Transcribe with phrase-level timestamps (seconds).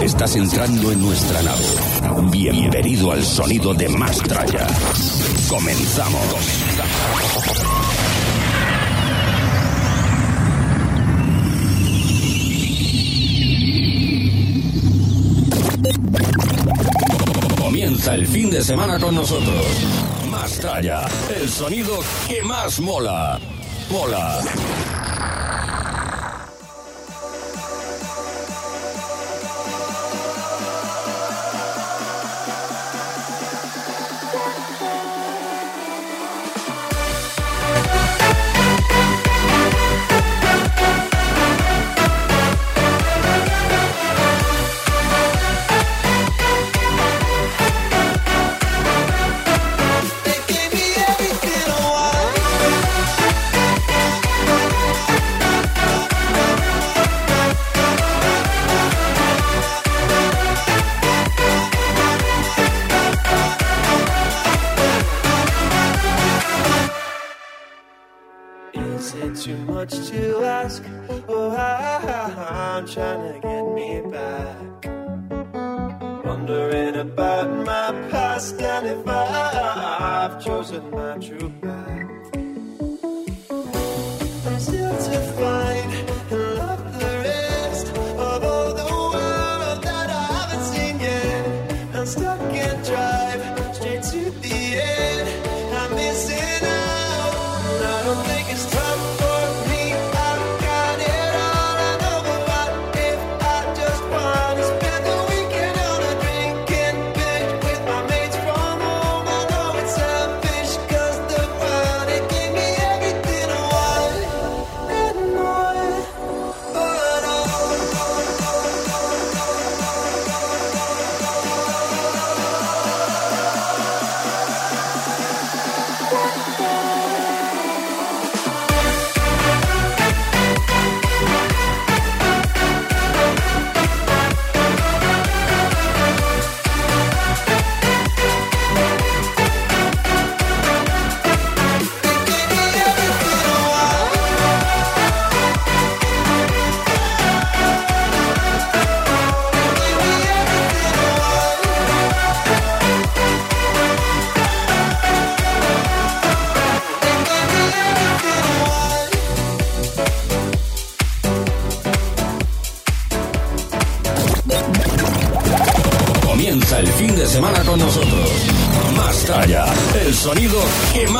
[0.00, 1.64] Estás entrando en nuestra nave.
[2.30, 4.66] Bienvenido al sonido de Mastraya.
[5.48, 6.22] Comenzamos.
[17.58, 19.66] Comienza el fin de semana con nosotros.
[20.30, 21.06] Mastraya,
[21.40, 23.38] el sonido que más mola.
[23.90, 24.40] Mola.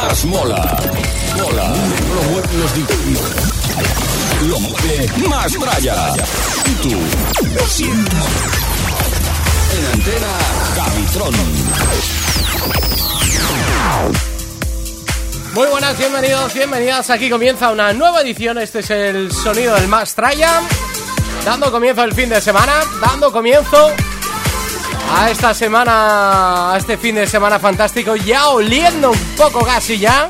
[0.09, 0.77] Más mola.
[1.37, 1.75] Mola.
[2.15, 3.21] Lo mueven los DJs.
[4.49, 6.15] Lo mueve más tralla.
[6.65, 7.85] Y tú lo.
[9.77, 10.33] En antena,
[10.77, 11.35] Cabitron.
[15.55, 17.11] Muy buenas, bienvenidos, bienvenidas.
[17.11, 18.59] Aquí comienza una nueva edición.
[18.59, 20.61] Este es el sonido del Más Traya.
[21.45, 22.85] Dando comienzo el fin de semana.
[23.01, 23.93] Dando comienzo
[25.09, 28.17] a esta semana, a este fin de semana fantástico.
[28.17, 30.29] Ya oliendo un poco casi ya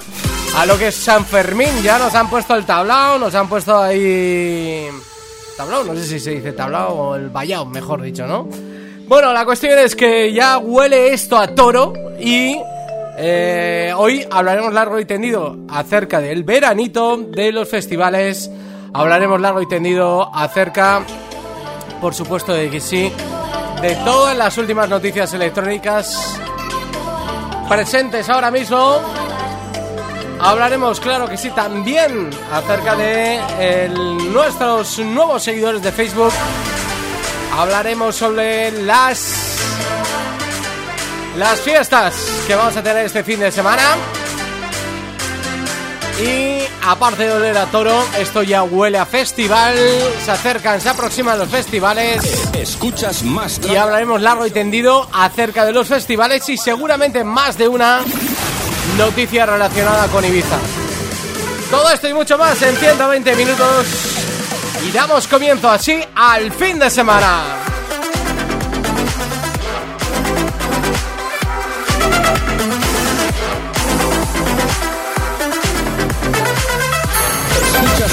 [0.56, 1.82] a lo que es San Fermín.
[1.82, 4.88] Ya nos han puesto el tablao, nos han puesto ahí.
[5.56, 8.48] Tablao, no sé si se dice tablao o el vallao, mejor dicho, ¿no?
[9.08, 12.56] Bueno, la cuestión es que ya huele esto a toro y
[13.18, 18.50] eh, hoy hablaremos largo y tendido acerca del veranito, de los festivales.
[18.92, 21.02] Hablaremos largo y tendido acerca,
[22.00, 23.12] por supuesto, de que sí,
[23.80, 26.38] de todas las últimas noticias electrónicas
[27.68, 29.00] presentes ahora mismo.
[30.40, 33.88] Hablaremos, claro que sí, también acerca de
[34.32, 36.32] nuestros nuevos seguidores de Facebook.
[37.56, 39.56] Hablaremos sobre las
[41.36, 42.14] las fiestas
[42.46, 43.96] que vamos a tener este fin de semana.
[46.20, 49.76] Y aparte de oler a toro, esto ya huele a festival.
[50.24, 52.22] Se acercan, se aproximan los festivales.
[52.54, 57.68] Escuchas más Y hablaremos largo y tendido acerca de los festivales y seguramente más de
[57.68, 58.00] una
[58.96, 60.58] noticia relacionada con Ibiza.
[61.70, 63.86] Todo esto y mucho más en 120 minutos.
[64.88, 67.75] Y damos comienzo así al fin de semana.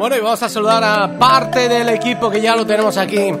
[0.00, 3.18] Bueno, y vamos a saludar a parte del equipo que ya lo tenemos aquí.
[3.18, 3.38] En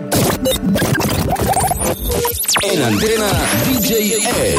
[2.82, 3.28] antena
[3.66, 4.56] DJ.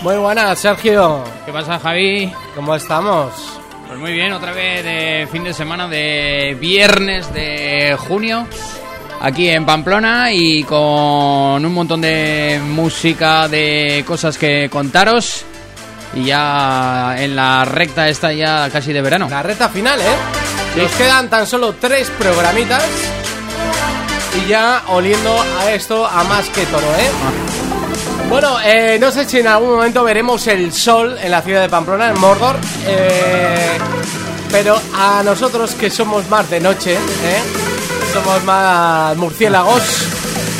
[0.00, 1.22] Muy buenas, Sergio.
[1.44, 2.32] ¿Qué pasa, Javi?
[2.54, 3.34] ¿Cómo estamos?
[3.86, 8.46] Pues muy bien, otra vez de fin de semana de viernes de junio,
[9.20, 15.44] aquí en Pamplona y con un montón de música, de cosas que contaros.
[16.14, 19.28] Y ya en la recta esta ya casi de verano.
[19.30, 20.04] La reta final, ¿eh?
[20.74, 20.80] Sí.
[20.80, 22.82] Nos quedan tan solo tres programitas
[24.42, 27.10] y ya oliendo a esto a más que toro, ¿eh?
[28.28, 31.68] Bueno, eh, no sé si en algún momento veremos el sol en la ciudad de
[31.68, 32.56] Pamplona, en Mordor,
[32.86, 33.70] eh,
[34.52, 37.42] pero a nosotros que somos más de noche, ¿eh?
[38.12, 39.82] somos más murciélagos,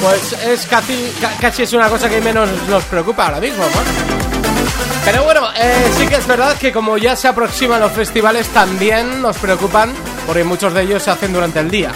[0.03, 4.20] pues es casi, ca- casi es una cosa que menos nos preocupa ahora mismo, ¿no?
[5.05, 9.23] Pero bueno, eh, sí que es verdad que como ya se aproximan los festivales también
[9.23, 9.93] nos preocupan
[10.27, 11.91] porque muchos de ellos se hacen durante el día.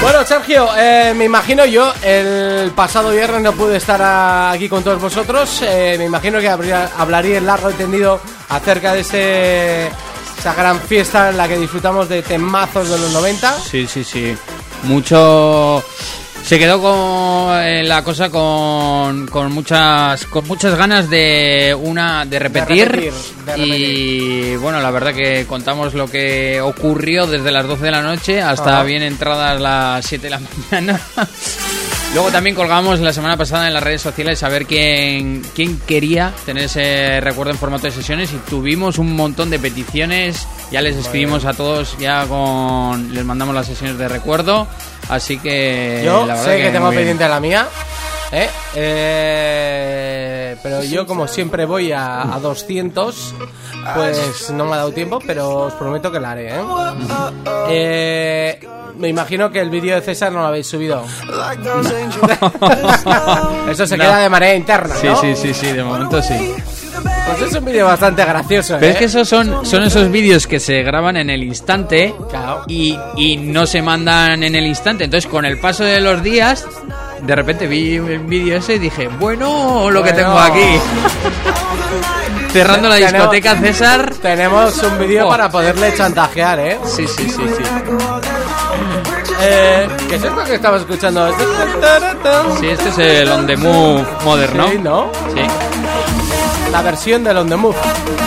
[0.00, 4.00] Bueno, Sergio, eh, me imagino yo, el pasado viernes no pude estar
[4.52, 5.60] aquí con todos vosotros.
[5.62, 9.86] eh, me imagino que habría- hablaría largo y tendido acerca de ese,
[10.38, 13.56] esa gran fiesta en la que disfrutamos de temazos de los 90.
[13.60, 14.36] Sí, sí, sí.
[14.82, 15.82] Mucho.
[16.44, 22.38] Se quedó con eh, la cosa con, con muchas con muchas ganas de una de
[22.38, 23.12] repetir, repetir,
[23.46, 28.02] de y bueno la verdad que contamos lo que ocurrió desde las 12 de la
[28.02, 28.82] noche hasta Ajá.
[28.84, 31.00] bien entradas las 7 de la mañana.
[32.14, 36.32] Luego también colgamos la semana pasada en las redes sociales a ver quién, quién quería
[36.46, 40.46] tener ese recuerdo en formato de sesiones y tuvimos un montón de peticiones.
[40.70, 44.68] Ya les escribimos a todos, ya con les mandamos las sesiones de recuerdo.
[45.08, 47.00] Así que Yo la sé que, tengo muy bien.
[47.00, 47.66] pendiente la mía,
[48.34, 48.48] ¿eh?
[48.76, 53.34] Eh, pero yo como siempre voy a, a 200,
[53.94, 56.60] pues no me ha dado tiempo, pero os prometo que la haré, ¿eh?
[57.68, 58.60] Eh,
[58.98, 61.04] me imagino que el vídeo de César no lo habéis subido.
[63.70, 64.04] Eso se No.
[64.04, 65.20] queda de manera interna, Sí, ¿no?
[65.20, 66.52] sí, sí, sí, de momento sí.
[67.26, 68.90] Pues es un vídeo bastante gracioso, Pero ¿eh?
[68.90, 72.64] es que esos son, son esos vídeos que se graban en el instante Claro.
[72.68, 75.04] y, y no se mandan en el instante.
[75.04, 76.66] Entonces, con el paso de los días,
[77.22, 80.60] de repente vi el vídeo ese y dije, bueno, lo que tengo aquí.
[82.52, 84.14] Cerrando la Tenemos- discoteca, César.
[84.22, 85.28] Tenemos un vídeo Oh.
[85.30, 86.78] para poderle chantajear, ¿eh?
[86.84, 87.62] Sí, sí, sí, sí.
[89.40, 91.34] eh ¿Qué es esto que estaba escuchando?
[92.60, 94.68] Sí, este es el On The Move moderno.
[94.68, 95.10] Sí, ¿no?
[95.34, 95.40] Sí,
[96.70, 97.76] La versión del On The Move.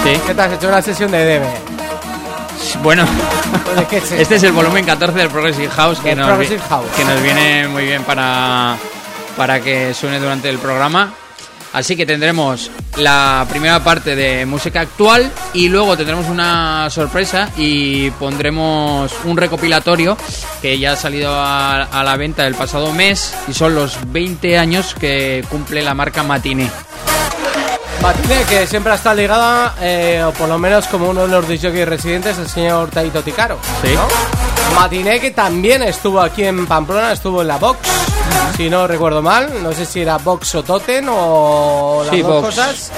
[0.03, 0.19] sí.
[0.27, 1.43] ¿Qué te has hecho una sesión de DB?
[2.83, 3.05] Bueno,
[3.75, 4.15] ¿De qué es esto?
[4.21, 6.85] este es el volumen 14 del Progressive House que, nos, Progressive vi- House.
[6.95, 8.77] que nos viene muy bien para,
[9.35, 11.13] para que suene durante el programa.
[11.73, 18.09] Así que tendremos la primera parte de música actual y luego tendremos una sorpresa y
[18.11, 20.17] pondremos un recopilatorio
[20.61, 24.57] que ya ha salido a, a la venta el pasado mes y son los 20
[24.57, 26.71] años que cumple la marca Matine.
[28.01, 31.87] Matine, que siempre está ligada, eh, o por lo menos como uno de los disjockeys
[31.87, 33.57] residentes, el señor Taito Ticaro.
[33.83, 33.93] Sí.
[33.95, 34.07] ¿no?
[34.75, 37.79] Matine, que también estuvo aquí en Pamplona, estuvo en la Vox,
[38.55, 39.51] si no recuerdo mal.
[39.63, 42.45] No sé si era Vox o Totem o las Sí, dos Vox.
[42.55, 42.91] cosas.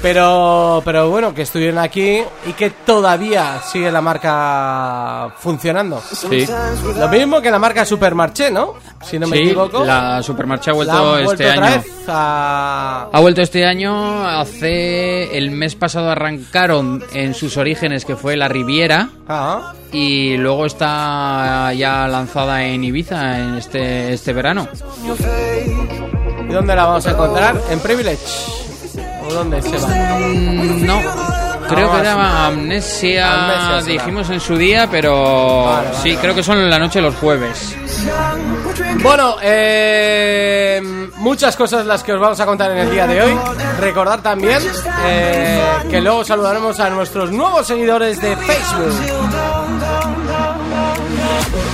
[0.00, 6.00] Pero, pero bueno, que estuvieron aquí y que todavía sigue la marca funcionando.
[6.00, 6.46] Sí,
[6.96, 8.74] Lo mismo que la marca Supermarché, ¿no?
[9.04, 9.84] Si no me Sí, equivoco.
[9.84, 11.76] la Supermarché ha vuelto, este otra año.
[11.82, 13.08] vez a...
[13.12, 18.46] Ha vuelto este año, hace el mes pasado arrancaron en sus orígenes que fue la
[18.46, 24.68] Riviera Ah, y luego está ya lanzada en Ibiza en este, este verano.
[26.48, 27.60] ¿Y dónde la vamos a encontrar?
[27.70, 28.67] ¿En Privilege?
[29.32, 29.88] Dónde se va?
[29.88, 31.00] Mm, no.
[31.68, 35.70] Creo ah, que era amnesia, Amnesia dijimos en su día, pero
[36.02, 37.76] sí, creo que son la noche los jueves.
[39.02, 40.80] Bueno, eh,
[41.16, 43.38] muchas cosas las que os vamos a contar en el día de hoy.
[43.80, 44.62] Recordar también
[45.04, 48.94] eh, que luego saludaremos a nuestros nuevos seguidores de Facebook.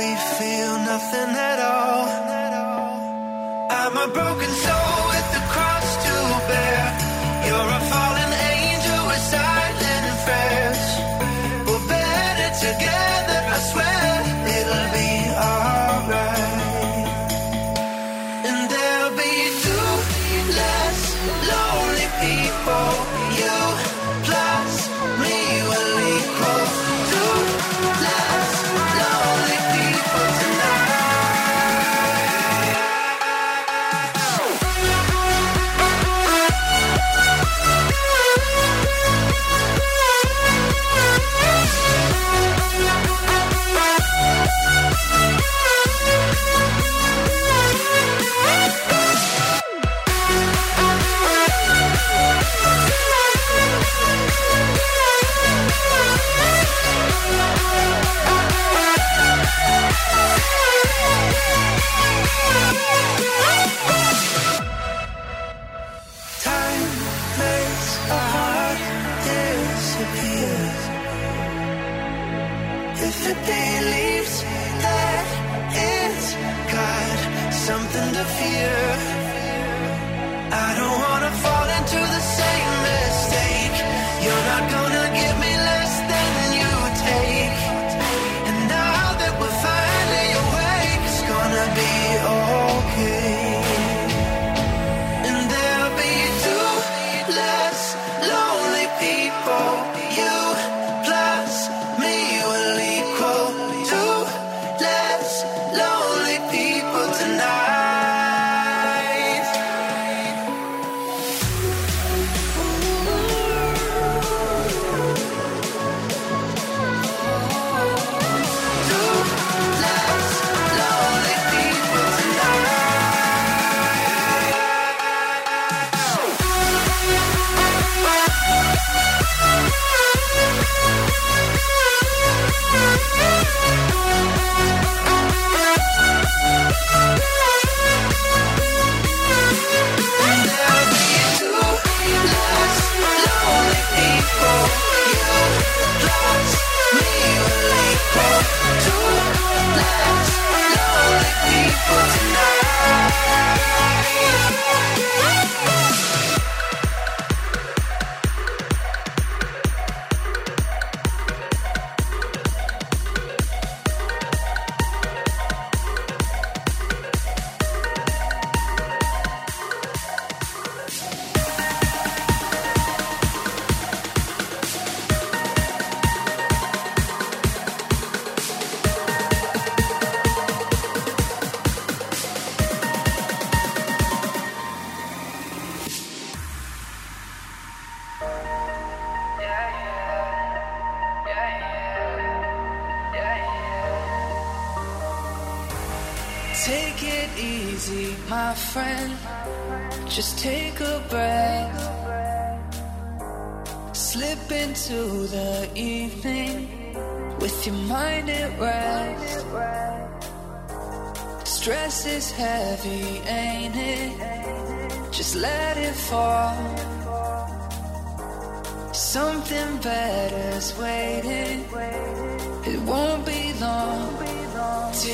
[0.00, 2.06] we feel nothing at all.
[3.80, 6.14] I'm a broken soul with the cross to
[6.50, 6.84] bear.
[7.46, 9.79] You're a fallen angel with silence.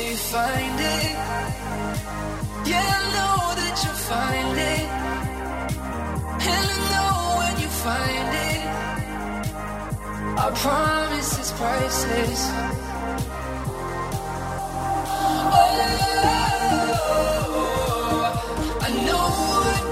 [0.05, 1.15] you find it.
[2.69, 4.87] Yeah, I know that you'll find it.
[6.53, 8.61] And I know when you find it,
[10.55, 12.43] promise it's priceless.
[15.49, 15.73] Oh,
[18.81, 19.29] I know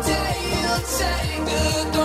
[0.06, 1.46] day you'll take
[1.92, 2.05] the.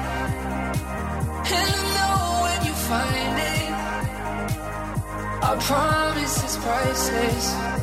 [2.91, 3.71] find it,
[5.49, 7.80] I promise it's priceless.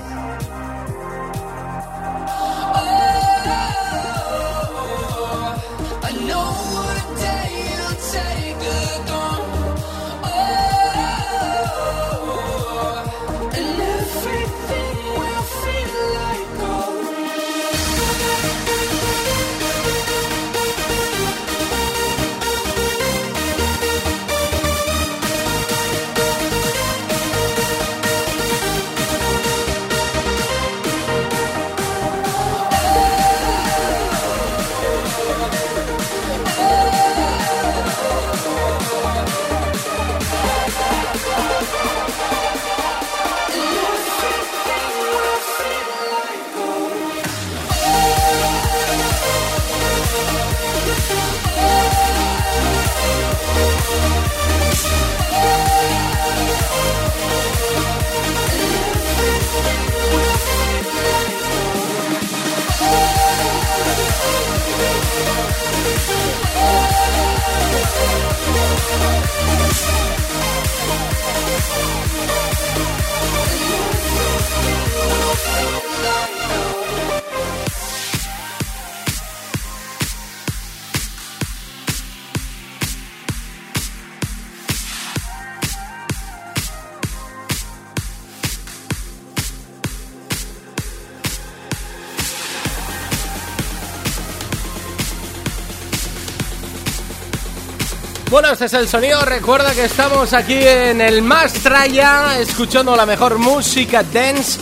[98.30, 99.24] Bueno, este es el sonido.
[99.24, 104.60] Recuerda que estamos aquí en el Mastraya, escuchando la mejor música dance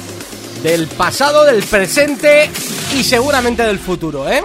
[0.62, 2.48] del pasado, del presente
[2.94, 4.44] y seguramente del futuro, ¿eh?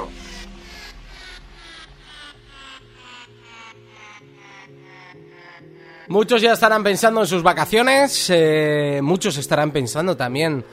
[6.08, 10.66] Muchos ya estarán pensando en sus vacaciones, eh, muchos estarán pensando también,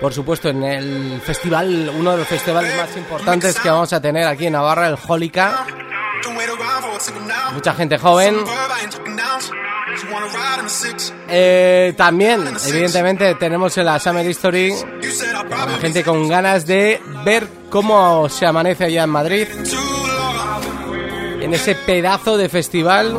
[0.00, 4.26] por supuesto, en el festival, uno de los festivales más importantes que vamos a tener
[4.26, 5.66] aquí en Navarra, el Holica.
[7.52, 8.36] Mucha gente joven.
[11.28, 14.74] Eh, también, evidentemente, tenemos en la Summer History
[15.80, 19.46] gente con ganas de ver cómo se amanece allá en Madrid.
[21.40, 23.18] En ese pedazo de festival.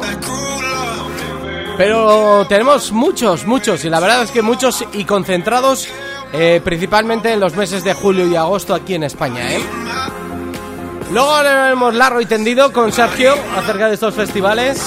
[1.77, 5.89] Pero tenemos muchos, muchos, y la verdad es que muchos y concentrados
[6.31, 9.61] eh, principalmente en los meses de julio y agosto aquí en España, ¿eh?
[11.13, 14.81] Luego hablaremos largo y tendido con Sergio acerca de estos festivales.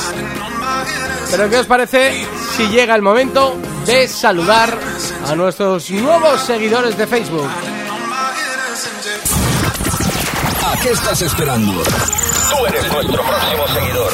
[1.30, 4.76] Pero ¿qué os parece si llega el momento de saludar
[5.24, 7.48] a nuestros nuevos seguidores de Facebook?
[10.64, 11.72] ¿A qué estás esperando?
[11.82, 14.12] Tú eres nuestro próximo seguidor.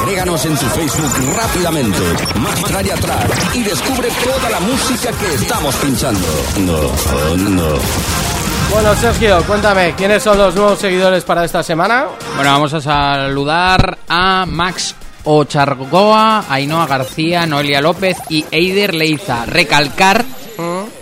[0.00, 2.00] Agréganos en tu Facebook rápidamente,
[2.36, 6.28] más Track, y descubre toda la música que estamos pinchando.
[6.58, 8.37] No, no.
[8.70, 12.06] Bueno, Sergio, cuéntame, ¿quiénes son los nuevos seguidores para esta semana?
[12.36, 19.46] Bueno, vamos a saludar a Max Ochargoa, Ainhoa García, Noelia López y Eider Leiza.
[19.46, 20.24] Recalcar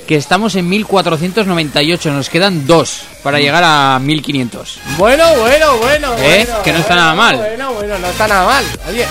[0.07, 4.79] que estamos en 1498, nos quedan dos para llegar a 1500.
[4.97, 6.45] Bueno, bueno, bueno, ¿Eh?
[6.47, 7.37] bueno, Que no está bueno, nada mal.
[7.37, 8.65] Bueno, bueno, no está nada mal.
[8.89, 9.07] Oye,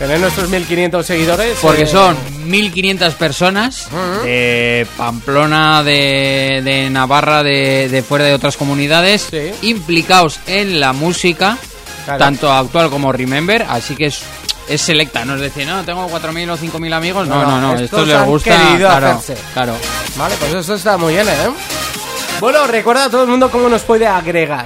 [0.00, 1.58] tener nuestros 1500 seguidores.
[1.60, 3.86] Porque eh, son 1500 personas
[4.24, 9.52] de Pamplona, de, de Navarra, de, de fuera de otras comunidades, Sí.
[9.62, 11.58] implicados en la música,
[12.06, 12.18] Claro.
[12.18, 14.20] tanto actual como Remember, así que es,
[14.70, 18.06] es selecta, no es decir, no, tengo 4.000 o 5.000 amigos, no, No, no, esto
[18.06, 19.42] les gusta, claro, hacerse.
[19.52, 19.74] claro.
[20.16, 21.50] Vale, pues eso está muy bien, ¿eh?
[22.40, 24.64] Bueno, recuerda a todo el mundo cómo nos puede agregar.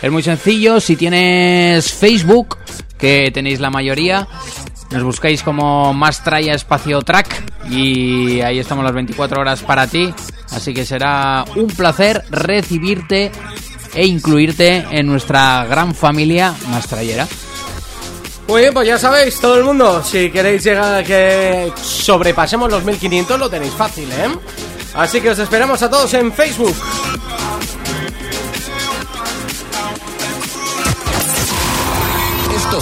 [0.00, 2.56] Es muy sencillo, si tienes Facebook,
[2.96, 4.28] que tenéis la mayoría,
[4.90, 10.12] nos buscáis como más espacio track y ahí estamos las 24 horas para ti,
[10.50, 13.30] así que será un placer recibirte
[13.94, 17.26] e incluirte en nuestra gran familia mastrayera.
[18.48, 22.82] Muy bien, pues ya sabéis, todo el mundo, si queréis llegar a que sobrepasemos los
[22.82, 24.30] 1500, lo tenéis fácil, ¿eh?
[24.94, 26.74] Así que os esperamos a todos en Facebook.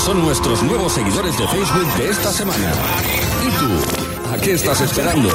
[0.07, 2.73] Son nuestros nuevos seguidores de Facebook de esta semana.
[3.45, 4.33] ¿Y tú?
[4.33, 5.29] ¿A qué estás esperando?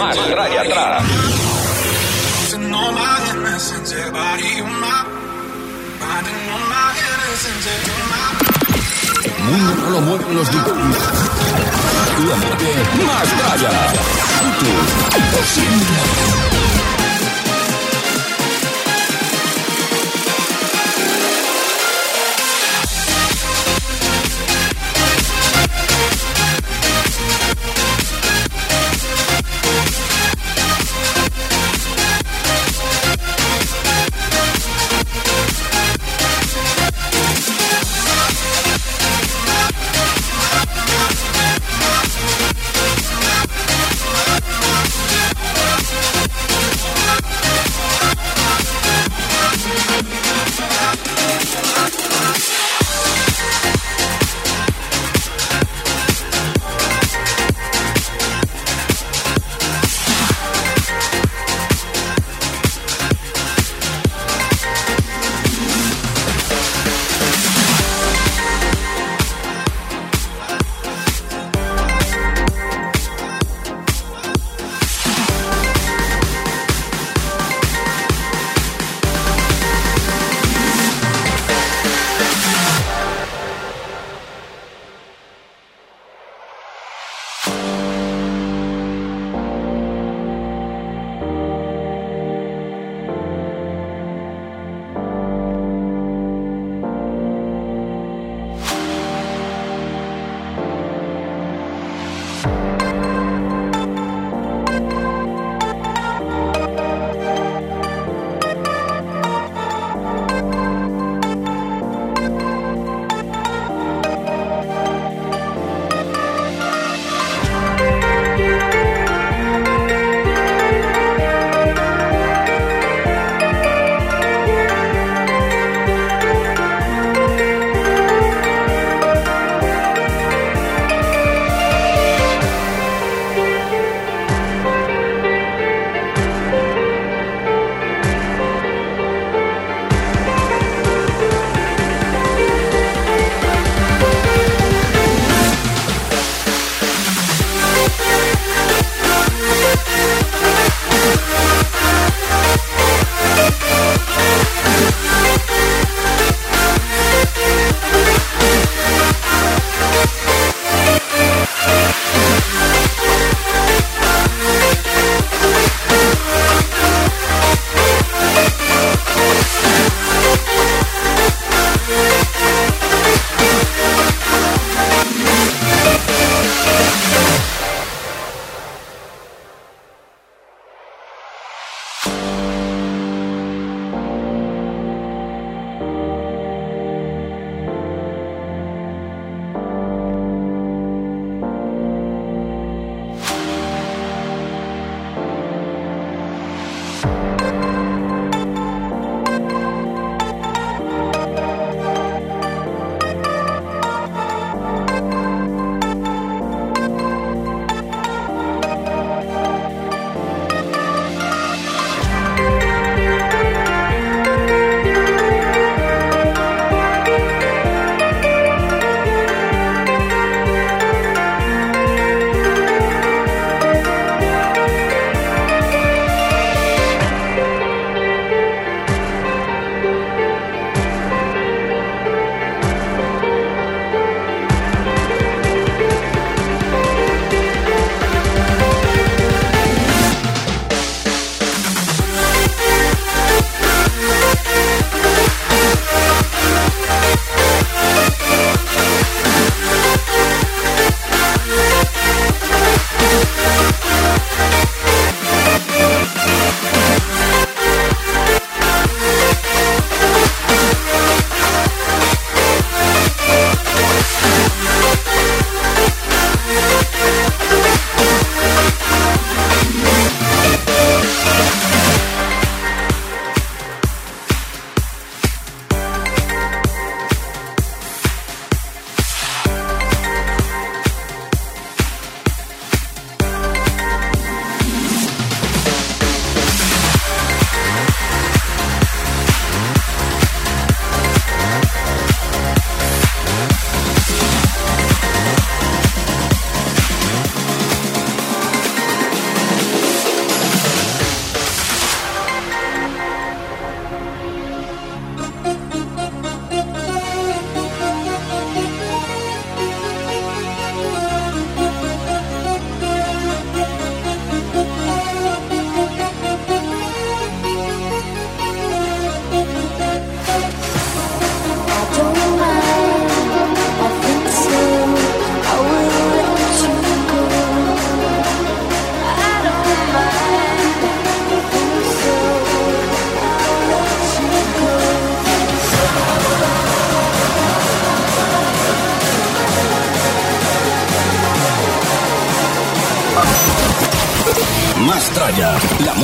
[0.00, 1.04] Más Traya atrás.
[4.10, 5.12] My.
[9.42, 10.48] mundo no lo mueven los
[12.36, 12.70] mente
[13.04, 13.72] más tralla.
[14.40, 14.70] Y tú,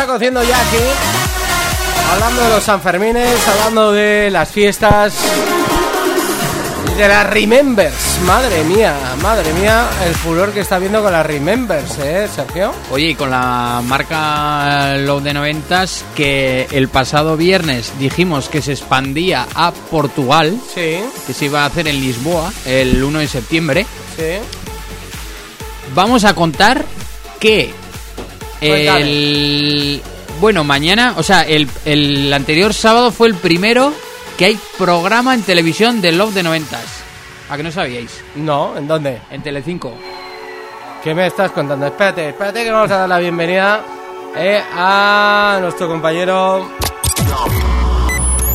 [0.00, 0.78] Está cociendo ya aquí.
[2.12, 5.12] Hablando de los Sanfermines, hablando de las fiestas.
[6.96, 7.94] De las Remembers.
[8.24, 12.72] Madre mía, madre mía, el furor que está viendo con las Remembers, ¿eh, Sergio?
[12.90, 15.84] Oye, y con la marca Love de 90
[16.14, 21.66] que el pasado viernes dijimos que se expandía a Portugal, Sí, que se iba a
[21.66, 23.86] hacer en Lisboa el 1 de septiembre.
[24.16, 24.38] sí.
[25.94, 26.84] Vamos a contar
[27.40, 27.74] que.
[28.60, 30.02] El
[30.40, 33.92] bueno mañana, o sea, el, el anterior sábado fue el primero
[34.38, 36.78] que hay programa en televisión de Love de 90
[37.50, 38.22] ¿A que no sabíais?
[38.36, 39.20] No, ¿en dónde?
[39.30, 39.92] En Telecinco.
[41.02, 41.86] ¿Qué me estás contando?
[41.86, 43.82] Espérate, espérate que vamos a dar la bienvenida
[44.36, 46.70] eh, a nuestro compañero.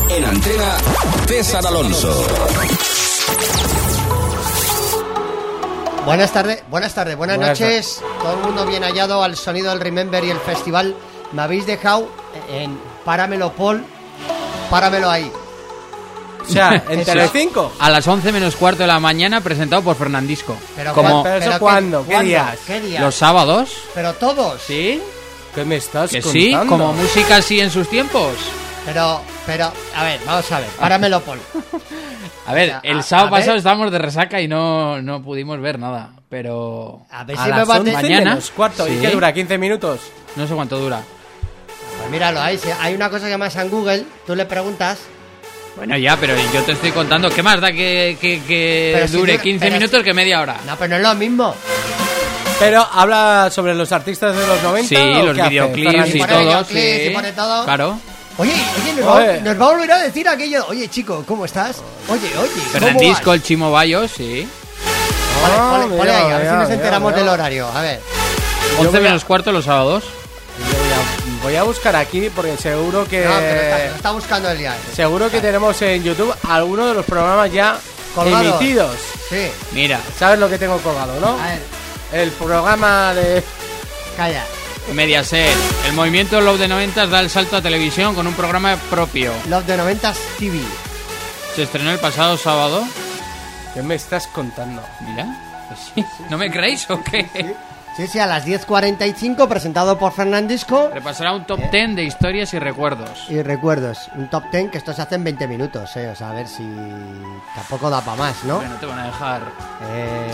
[0.08, 0.78] En antena,
[1.28, 2.26] César Alonso.
[6.06, 8.02] Buenas tardes, buenas tardes, buenas, Buenas noches.
[8.26, 10.96] Todo el mundo bien hallado al sonido del Remember y el festival.
[11.30, 12.08] Me habéis dejado
[12.50, 13.84] en Páramelo Paul,
[14.68, 15.30] páramelo ahí.
[16.44, 17.04] O sea, en.
[17.04, 17.70] Telecinco.
[17.78, 20.56] A las 11 menos cuarto de la mañana presentado por Fernandisco.
[20.74, 22.00] Pero Como ¿Pero eso qué- cuándo?
[22.04, 22.26] ¿Qué cuándo?
[22.28, 22.58] días?
[22.66, 23.00] ¿Qué días?
[23.02, 23.70] los sábados.
[23.94, 24.60] Pero todos.
[24.60, 25.00] ¿Sí?
[25.54, 26.62] ¿Qué me estás Que contando?
[26.62, 28.32] sí, como música así en sus tiempos.
[28.84, 31.38] Pero, pero, a ver, vamos a ver, páramelo Paul.
[32.48, 33.40] A ver, sea, el a- sábado a ver.
[33.40, 36.10] pasado estábamos de resaca y no, no pudimos ver nada.
[36.28, 38.02] Pero A ver A si me va a 11 decir.
[38.10, 38.30] mañana.
[38.30, 38.88] menos cuarto.
[38.88, 38.98] ¿Y Sí.
[39.00, 39.32] qué dura?
[39.34, 40.00] ¿15 minutos?
[40.34, 41.00] no sé cuánto dura.
[41.98, 44.98] Pues míralo ahí, si hay una cosa que llamas en Google, tú le preguntas.
[45.76, 47.30] Bueno, ya, pero yo te estoy contando.
[47.30, 50.56] ¿Qué más da que, que- si dure dura- 15 pero- minutos que media hora?
[50.66, 51.54] No, pero no es lo mismo.
[52.58, 54.88] Pero habla sobre los artistas de los 90.
[54.88, 56.38] Sí, ¿o los videoclips y todo.
[56.40, 56.68] videoclips
[57.02, 57.08] sí.
[57.10, 57.64] y pone todo.
[57.64, 57.98] Claro.
[58.38, 59.40] Oye, oye, nos va, Oye.
[59.42, 60.66] nos va a volver a decir aquello.
[60.68, 61.82] Oye, chico, ¿cómo estás?
[62.08, 64.46] Oye, oye, ¿cómo Fernandisco, el Chimo Bayo, sí.
[65.44, 67.18] Ah, ponle- ponle mira, ahí, a ver si nos mira, enteramos mira.
[67.24, 67.68] del horario.
[67.68, 68.00] A ver.
[68.78, 70.04] 11 voy a- menos cuarto los sábados.
[70.58, 73.24] Yo voy, a, voy a buscar aquí porque seguro que.
[73.24, 74.74] No, pero está, buscando el día.
[74.94, 77.78] Seguro que tenemos en YouTube alguno de los programas ya
[78.14, 78.46] Colgados.
[78.60, 78.96] emitidos.
[79.28, 79.50] Sí.
[79.72, 81.38] Mira, ¿Sabes lo que tengo colgado, no?
[81.42, 81.60] A ver,
[82.12, 83.42] El programa de.
[84.16, 84.44] calla.
[84.92, 85.52] Mediaset.
[85.86, 89.32] El movimiento Love de 90 da el salto a televisión con un programa propio.
[89.48, 90.60] Love de 90 TV.
[91.56, 92.84] Se estrenó el pasado sábado.
[93.76, 94.82] ¿Qué me estás contando?
[95.06, 95.26] Mira,
[95.68, 96.02] pues sí.
[96.30, 97.28] ¿No me creéis o qué?
[97.94, 100.88] Sí, sí, a las 10.45, presentado por Fernandisco.
[100.94, 103.26] Repasará un top 10 de historias y recuerdos.
[103.28, 106.08] Y recuerdos, un top 10 que esto se hace en 20 minutos, eh.
[106.08, 106.66] O sea, a ver si
[107.54, 108.54] tampoco da para más, ¿no?
[108.54, 109.42] Hombre, no te van a dejar.
[109.90, 110.30] Eh,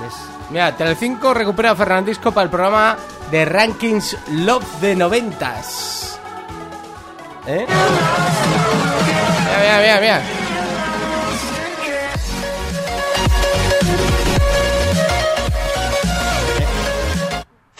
[0.00, 0.14] ¿ves?
[0.50, 2.96] Mira, Telecinco recupera a Fernandisco para el programa
[3.32, 6.20] de Rankings Love de noventas.
[7.48, 7.66] ¿Eh?
[9.58, 10.49] Mira, mira, mira, mira.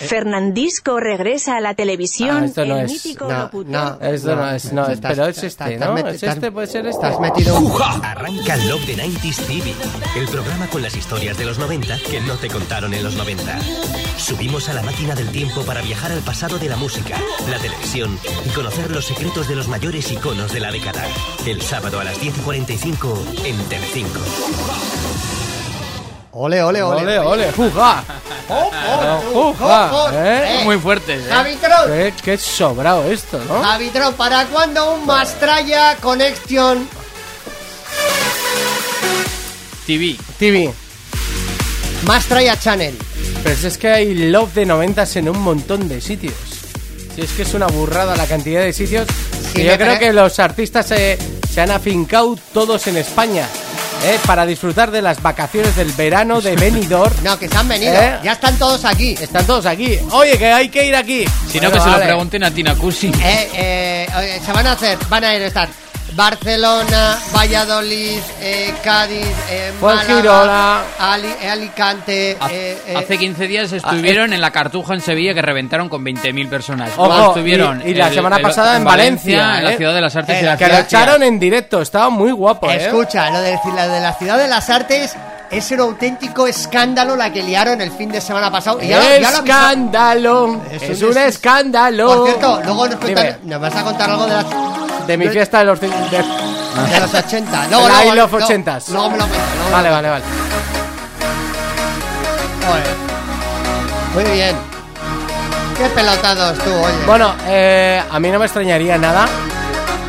[0.08, 2.38] Fernandisco regresa a la televisión.
[2.42, 2.92] Ah, esto no el es.
[2.92, 5.96] mítico No, no, Esto no es, no es, estás- pero es este, ¿no?
[5.98, 7.06] Es este, puede ser este.
[7.06, 7.70] Estás metido un...
[8.02, 9.74] Arranca Love the 90s TV,
[10.16, 13.58] el programa con las historias de los 90 que no te contaron en los 90.
[14.18, 17.16] Subimos a la máquina del tiempo para viajar al pasado de la música,
[17.48, 21.04] la televisión y conocer los secretos de los mayores iconos de la década.
[21.46, 24.20] El sábado a las 10 y 45 en Telecinco.
[26.32, 27.02] Ole, ole, ole.
[27.02, 28.04] Ole, ole, juja.
[28.52, 30.10] Oh, oh, Oh, juja, oh, oh.
[30.12, 30.62] ¿eh?
[30.64, 31.28] Muy fuertes, ¿eh?
[31.30, 33.62] Javi Tron, Qué, qué sobrado esto, ¿no?
[33.62, 36.88] Javi Tron, ¿para cuándo un Mastraya Connection?
[39.86, 40.16] TV.
[40.36, 40.72] TV.
[42.02, 42.96] Mastraya Channel.
[43.44, 46.34] Pero si es que hay love de noventas en un montón de sitios.
[47.14, 49.06] Si es que es una burrada la cantidad de sitios.
[49.54, 51.18] Sí, y yo creo que los artistas se,
[51.52, 53.46] se han afincado todos en España.
[54.04, 54.18] ¿Eh?
[54.26, 57.14] Para disfrutar de las vacaciones del verano de Benidorm.
[57.22, 57.92] No, que se han venido.
[57.94, 58.18] ¿Eh?
[58.22, 59.16] Ya están todos aquí.
[59.20, 59.98] Están todos aquí.
[60.12, 61.24] Oye, que hay que ir aquí.
[61.48, 63.08] Si no, Bueno, que se lo pregunten a Tina Cusi.
[63.22, 65.68] Eh, eh, se van a hacer, van a ir a estar
[66.14, 70.82] Barcelona, Valladolid, eh, Cádiz, eh, Fuengirola.
[70.98, 72.36] Málaga, Ali- eh, Alicante.
[72.40, 76.02] Hace, eh, eh, hace 15 días estuvieron en la Cartuja en Sevilla que reventaron con
[76.04, 76.90] 20.000 personas.
[76.96, 79.76] Ojo, estuvieron y- y la el- semana el- pasada en Valencia, en la ¿eh?
[79.76, 81.80] ciudad de las artes Eh, y la Que lo echaron en directo.
[81.80, 82.76] Estaba muy guapo, ¿eh?
[82.86, 85.14] Escucha, lo de, lo de la ciudad de las artes
[85.50, 88.80] es un auténtico escándalo la que liaron el fin de semana pasado.
[88.82, 90.62] Y ya lo- ya lo avisó- escándalo.
[90.70, 92.06] Es Es, un un, es- escándalo.
[92.06, 94.46] Por cierto, luego nos, cuentan- nos vas a contar algo de, las,
[95.10, 95.80] de mi fiesta de los...
[95.80, 97.66] de- de los 80.
[97.70, 98.88] Luego, El luego, Love luego- 80s.
[98.90, 100.24] Luego me lo cuentas, luego me Vale, vale, vale.
[104.14, 104.56] Muy bien.
[105.76, 107.06] Qué pelotados tú, oye.
[107.06, 109.26] Bueno, eh, a mí no me extrañaría nada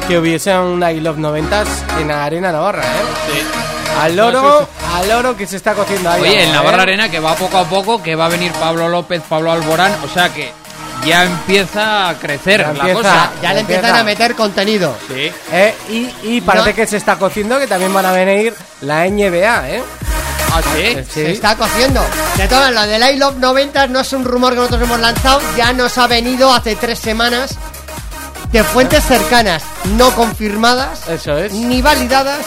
[0.08, 1.68] que hubiese un I Love 90s
[2.00, 3.44] en la Arena Navarra, ¿eh?
[4.02, 6.22] Al loro, al loro que se está cociendo ahí.
[6.22, 6.54] Oye, en ¿eh?
[6.54, 9.94] Navarra Arena que va poco a poco, que va a venir Pablo López, Pablo Alborán,
[10.04, 10.52] o sea que
[11.06, 12.98] ya empieza a crecer Ya la empieza.
[12.98, 13.32] cosa.
[13.42, 14.00] ya le empiezan empieza.
[14.00, 14.96] a meter contenido.
[15.08, 15.32] Sí.
[15.52, 16.76] Eh, y, y parece No.
[16.76, 19.84] que se está cociendo que también van a venir la NBA, ¿eh?
[20.54, 20.96] Ah, sí.
[21.06, 21.06] Sí.
[21.14, 22.04] Se está cociendo.
[22.36, 25.40] De todas, lo del I Love 90 no es un rumor que nosotros hemos lanzado,
[25.56, 27.56] ya nos ha venido hace tres semanas
[28.52, 29.64] de fuentes cercanas,
[29.96, 31.54] no confirmadas, Eso es.
[31.54, 32.46] ni validadas,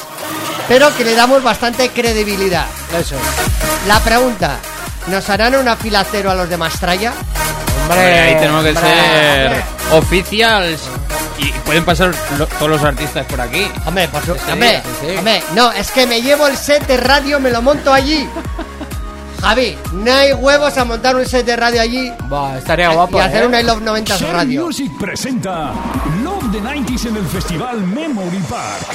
[0.69, 2.67] pero que le damos bastante credibilidad.
[2.95, 3.89] Eso es.
[3.89, 4.57] La pregunta,
[5.07, 7.15] ¿nos harán una fila cero a los de Mastraya?
[7.91, 9.65] Hombre, Ahí tenemos que hombre, ser hombre.
[9.93, 10.81] oficials
[11.39, 13.67] y pueden pasar lo- todos los artistas por aquí.
[13.87, 15.17] Hombre, por su- Sí, hombre, sí.
[15.19, 18.27] hombre, no, es que me llevo el set de radio, me lo monto allí.
[19.43, 23.19] Javi, no hay huevos a montar un set de radio allí Buah, estaría guapo.
[23.19, 23.47] y hacer ¿eh?
[23.47, 24.65] una I Love 90 Share radio.
[24.65, 25.73] Music presenta
[26.23, 28.87] Love the 90s en el festival Memory Park.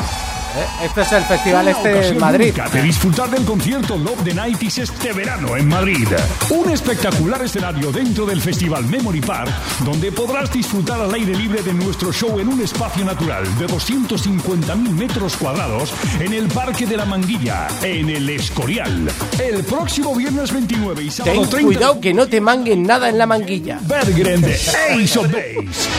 [0.55, 2.53] Eh, Este es el festival Una este en Madrid.
[2.73, 6.07] de disfrutar del concierto Love the 90s este verano en Madrid.
[6.49, 9.51] Un espectacular escenario dentro del festival Memory Park,
[9.85, 14.75] donde podrás disfrutar al aire libre de nuestro show en un espacio natural de 250.000
[14.91, 19.11] metros cuadrados en el Parque de la Manguilla, en el Escorial.
[19.39, 23.17] El próximo viernes 29 y sábado Ten 30 cuidado que no te manguen nada en
[23.19, 23.79] la manguilla.
[23.83, 25.89] Berggren de Ace of Base,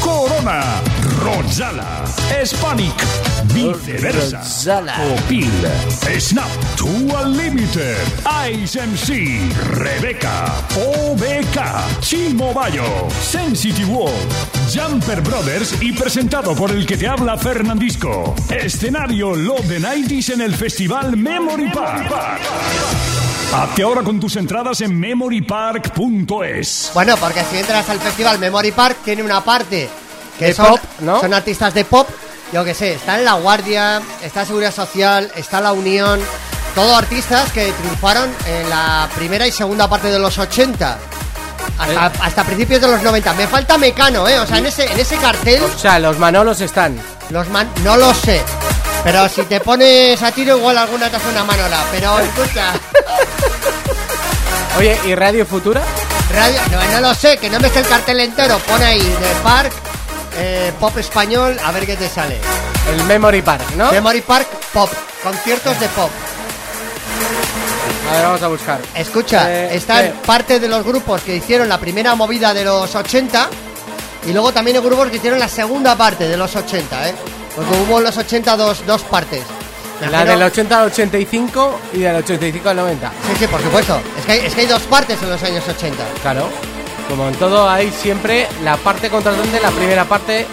[0.00, 0.62] Corona,
[1.22, 2.04] Rosala,
[2.42, 2.94] Hispanic,
[3.92, 4.96] viceversa, Rosala.
[5.14, 5.50] Opil,
[6.18, 7.96] Snap, To Unlimited,
[8.52, 9.40] Ice MC,
[9.74, 12.84] Rebeca, OBK, Chimo Bayo,
[13.22, 14.32] Sensitive World,
[14.74, 18.34] Jumper Brothers y presentado por el que te habla Fernandisco.
[18.48, 22.10] Escenario Love the 90s en el festival Memory Park.
[23.52, 26.90] Hazte ahora con tus entradas en memorypark.es.
[26.94, 29.88] Bueno, porque si entras al festival Memory Park tiene una parte
[30.38, 31.20] que De son, pop, ¿no?
[31.20, 32.08] son artistas de pop.
[32.52, 36.20] Yo que sé, está en La Guardia, está Seguridad Social, está La Unión.
[36.74, 40.98] Todos artistas que triunfaron en la primera y segunda parte de los 80.
[41.78, 42.10] Hasta, Eh.
[42.22, 43.32] hasta principios de los 90.
[43.34, 44.38] Me falta Mecano, ¿eh?
[44.40, 47.00] O sea, en ese, en ese cartel, O sea, los Manolos están.
[47.30, 48.42] los man, no lo sé.
[49.04, 51.78] Pero si te pones a tiro, igual alguna te hace una manola.
[51.92, 52.72] Pero escucha,
[54.78, 55.80] Oye, ¿y Radio Futura?
[56.34, 58.58] radio, no, no lo sé, que no me esté el cartel entero.
[58.60, 59.72] Pon ahí de Park,
[60.36, 62.38] eh, pop español, a ver qué te sale.
[62.94, 63.90] El Memory Park, ¿no?
[63.92, 64.90] Memory Park Pop,
[65.22, 66.10] conciertos de pop.
[68.08, 68.80] A ver, vamos a buscar.
[68.94, 70.12] Escucha, Eh, están ¿qué?
[70.26, 73.48] parte de los grupos que hicieron la primera movida de los 80
[74.26, 77.14] y luego también hay grupos que hicieron la segunda parte de los 80, ¿eh?
[77.54, 79.42] Porque hubo en los 80 dos, dos partes.
[80.00, 83.08] Me La imagino- del 80 al 85 y del 85 al 90.
[83.10, 84.00] Sí, sí, por supuesto.
[84.18, 86.02] Es que, hay, es que hay dos partes en los años 80.
[86.22, 86.48] Claro.
[87.10, 90.46] Como en todo hay siempre la parte contratante, la primera parte.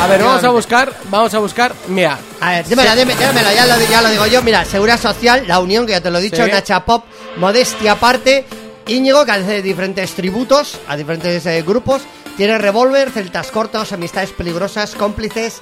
[0.00, 1.72] A ver, vamos a buscar, vamos a buscar.
[1.88, 4.42] Mira, A ver, dímela, dime- dímela, ya lo, ya lo digo yo.
[4.42, 6.50] Mira, Seguridad Social, La Unión, que ya te lo he dicho, Sí.
[6.50, 7.04] Nacha Pop,
[7.36, 8.46] Modestia Aparte,
[8.88, 12.02] Íñigo, que hace diferentes tributos a diferentes eh, grupos.
[12.36, 15.60] Tiene Revolver, Celtas Cortos, Amistades Peligrosas, Cómplices,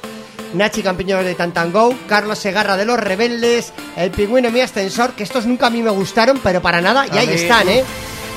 [0.55, 5.45] Nachi Campiñones de Tantango, Carlos Segarra de Los Rebeldes, El Pingüino Mi Ascensor, que estos
[5.47, 7.84] nunca a mí me gustaron, pero para nada, y A ahí están, ¿eh?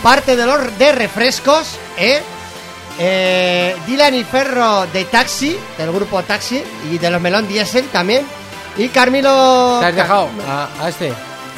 [0.03, 2.21] Parte de los de refrescos, ¿eh?
[2.99, 8.25] Eh, Dylan y Ferro de Taxi, del grupo Taxi, y de los Melón Diesel también.
[8.77, 9.77] Y Carmelo...
[9.79, 11.13] ¿Te has dejado a, a este?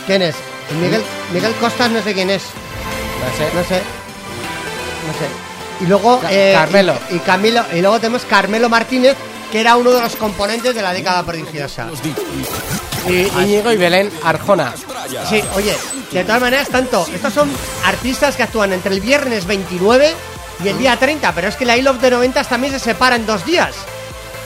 [0.05, 0.35] ¿Quién es?
[0.81, 1.01] Miguel,
[1.33, 2.43] Miguel Costas, no sé quién es.
[2.43, 3.53] No sé.
[3.55, 3.81] No sé.
[5.07, 5.83] No sé.
[5.83, 6.19] Y luego.
[6.19, 6.93] Ca- eh, Carmelo.
[7.11, 9.15] Y, y Camilo, y luego tenemos Carmelo Martínez,
[9.51, 11.87] que era uno de los componentes de la década prodigiosa.
[13.09, 14.73] Y Íñigo y Belén Arjona.
[15.29, 15.75] Sí, oye,
[16.11, 17.05] de todas maneras, tanto.
[17.13, 17.49] Estos son
[17.85, 20.13] artistas que actúan entre el viernes 29
[20.63, 23.15] y el día 30, pero es que la I Love de 90 también se separa
[23.15, 23.75] en dos días.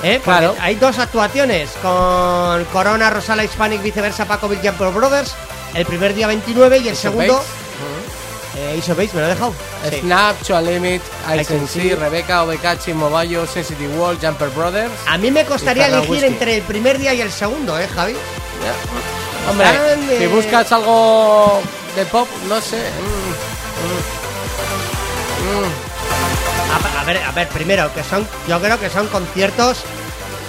[0.03, 0.21] ¿Eh?
[0.23, 0.55] Claro.
[0.61, 5.35] Hay dos actuaciones con Corona, Rosala Hispanic, viceversa, Paco Bill Jumper Brothers.
[5.73, 7.35] El primer día 29 y el ¿Eso segundo.
[7.35, 7.45] veis?
[8.57, 9.53] Eh, Iso Base, me lo he dejado.
[9.89, 9.99] Sí.
[10.01, 11.95] Snap, Choa Limit, I Ice Can C, See.
[11.95, 14.91] Rebeca, OBK, Chimo Bayo, Sensitive Wall, Jumper Brothers.
[15.07, 18.15] A mí me costaría elegir entre el primer día y el segundo, ¿eh, Javi?
[19.49, 19.67] Hombre,
[20.17, 21.61] si buscas algo
[21.95, 22.77] de pop, no sé.
[25.45, 29.83] mm, A, a ver, a ver, primero, que son, yo creo que son conciertos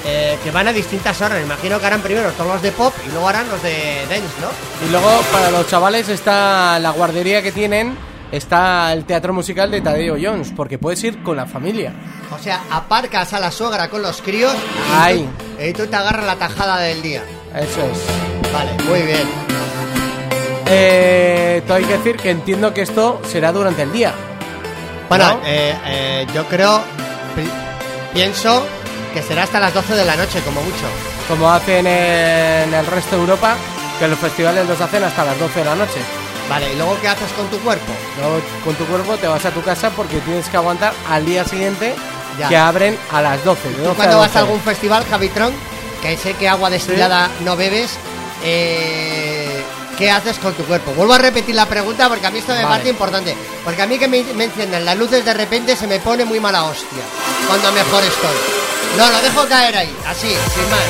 [0.04, 1.42] eh, que van a distintas horas.
[1.42, 4.48] Imagino que harán primero todos los de pop y luego harán los de dance, ¿no?
[4.48, 4.88] mm.
[4.88, 7.96] Y luego, para los chavales, está la guardería que tienen,
[8.32, 11.92] está el teatro musical de Tadeo Jones, porque puedes ir con la familia.
[12.38, 15.28] O sea, aparcas a la suegra con los críos y, Ay.
[15.58, 17.22] Tú, y tú te agarras la tajada del día.
[17.54, 18.52] Eso es.
[18.52, 19.28] Vale, muy bien.
[20.66, 24.12] Eh, todo hay que decir que entiendo que esto será durante el día.
[25.08, 25.40] Bueno, ¿No?
[25.44, 26.78] eh, eh, yo creo,
[27.34, 27.50] pi-
[28.14, 28.64] pienso
[29.12, 30.86] que será hasta las 12 de la noche, como mucho.
[31.28, 33.56] Como hacen en el resto de Europa,
[33.98, 35.98] que los festivales los hacen hasta las 12 de la noche.
[36.48, 37.92] Vale, ¿y luego qué haces con tu cuerpo?
[38.20, 41.44] Luego con tu cuerpo te vas a tu casa porque tienes que aguantar al día
[41.44, 41.94] siguiente
[42.38, 42.48] Ya.
[42.48, 43.68] que abren a las 12.
[43.68, 44.46] de ¿Tú 12 cuando a vas a 12.
[44.46, 45.52] algún festival, Javitron,
[46.02, 47.90] que sé que agua destilada no bebes,
[48.42, 49.62] eh,
[49.98, 50.92] ¿qué haces con tu cuerpo?
[50.92, 52.68] Vuelvo a repetir la pregunta porque a mí esto me Vale.
[52.68, 53.36] parece importante.
[53.64, 56.40] Porque a mí que me, me enciendan las luces de repente se me pone muy
[56.40, 57.02] mala hostia.
[57.46, 58.36] Cuando mejor estoy.
[58.96, 60.80] No, lo dejo caer ahí, así, sin más.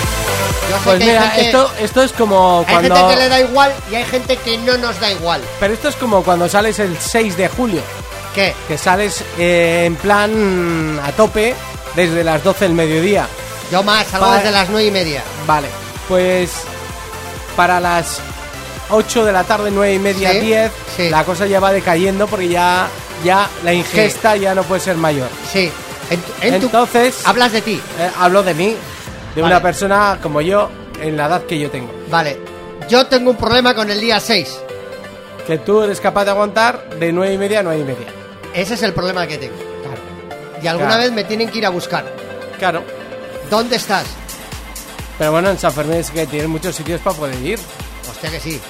[0.70, 2.96] Yo sé Pues que hay mira, gente- esto, esto es como hay cuando...
[2.96, 5.42] gente que le da igual y hay gente que no nos da igual.
[5.58, 7.82] Pero esto es como cuando sales el 6 de julio,
[8.34, 8.54] ¿Qué?
[8.68, 11.54] que sales eh, en plan a tope
[11.94, 13.26] desde las 12 del mediodía.
[13.70, 15.22] Yo más, salgo desde las nueve y media.
[15.46, 15.68] Vale,
[16.08, 16.50] pues
[17.56, 18.20] para las
[18.90, 21.08] 8 de la tarde, 9 y media, Sí, 10, sí.
[21.10, 22.88] la cosa ya va decayendo porque ya,
[23.24, 25.28] ya la ingesta ya no puede ser mayor.
[25.52, 25.70] Sí.
[26.10, 27.80] En tu- en tu- Entonces, hablas de ti.
[27.98, 28.76] eh, hablo de mí,
[29.34, 29.54] de Vale.
[29.54, 30.68] una persona como yo,
[31.00, 31.92] en la edad que yo tengo.
[32.10, 32.40] Vale.
[32.88, 34.58] Yo tengo un problema con el día 6.
[35.46, 38.06] Que tú eres capaz de aguantar de 9 y media a 9 y media.
[38.54, 39.54] Ese es el problema que tengo.
[39.84, 40.00] Claro.
[40.62, 41.02] Y alguna Claro.
[41.04, 42.04] vez me tienen que ir a buscar.
[42.58, 42.82] Claro.
[43.50, 44.06] ¿Dónde estás?
[45.18, 47.58] Pero bueno, en San Fermín es que tienen muchos sitios para poder ir.
[48.10, 48.60] Hostia que sí.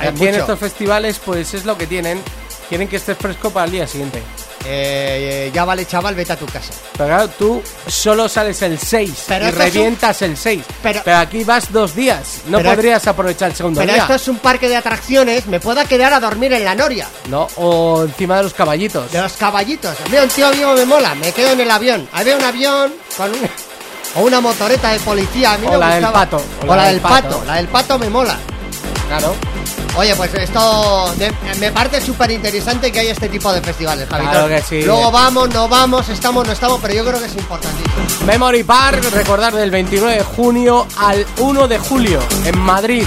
[0.00, 2.20] Hay Aquí en estos festivales, pues es lo que tienen.
[2.68, 4.22] Quieren que estés fresco para el día siguiente.
[4.64, 6.72] Eh, eh, ya vale, chaval, vete a tu casa.
[6.96, 10.62] Pero claro, tú solo sales el 6 Pero y un- revientas el 6.
[10.82, 12.42] Pero- Pero, aquí vas dos días.
[12.46, 14.02] No Pero- podrías aprovechar el segundo Pero día.
[14.02, 15.46] esto es un parque de atracciones.
[15.46, 17.08] Me pueda quedar a dormir en la noria.
[17.28, 19.10] No, o encima de los caballitos.
[19.12, 19.96] De los caballitos.
[20.10, 21.14] Veo un tío vivo me mola.
[21.16, 22.08] Me quedo en el avión.
[22.12, 23.50] Ahí veo un avión con un...
[24.16, 25.54] O una motoreta de policía.
[25.54, 27.42] A mí O me la del pato, O, la, del pato.
[27.46, 28.36] La del pato me mola.
[29.08, 29.34] Claro.
[29.96, 34.26] Oye, pues esto me, me parece súper interesante que haya este tipo de festivales, Javi.
[34.26, 34.82] Claro que sí.
[34.82, 37.94] Luego vamos, no vamos, estamos, no estamos, pero yo creo que es importantísimo.
[38.26, 43.04] Memory Park, recordar del 29 de junio al 1 de julio en Madrid.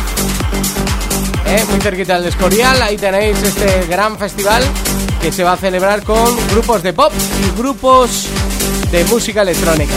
[1.48, 4.64] Eh, muy cerquita del Escorial, ahí tenéis este gran festival
[5.22, 8.26] que se va a celebrar con grupos de pop y grupos
[8.92, 9.94] de música electrónica.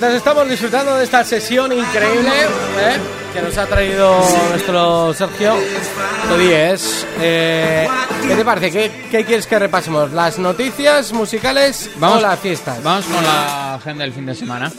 [0.00, 2.96] Mientras estamos disfrutando de esta sesión increíble ¿eh?
[3.34, 5.54] que nos ha traído nuestro Sergio
[6.26, 7.86] Todíes, eh,
[8.26, 8.70] ¿qué te parece?
[8.70, 10.10] ¿Qué, qué quieres que repasemos?
[10.12, 12.82] ¿Las noticias musicales Vamos- o las fiestas?
[12.82, 14.72] Vamos con la agenda del fin de semana.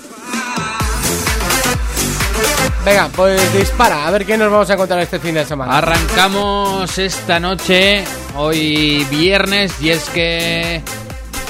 [2.84, 5.78] Venga, pues dispara, a ver qué nos vamos a encontrar este fin de semana.
[5.78, 8.04] Arrancamos esta noche,
[8.36, 10.82] hoy viernes, y es que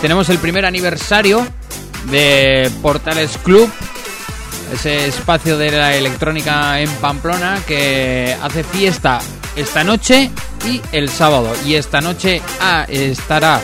[0.01, 1.47] tenemos el primer aniversario
[2.09, 3.69] de Portales Club,
[4.73, 9.19] ese espacio de la electrónica en Pamplona que hace fiesta
[9.55, 10.31] esta noche
[10.65, 11.53] y el sábado.
[11.65, 13.61] Y esta noche ah, estará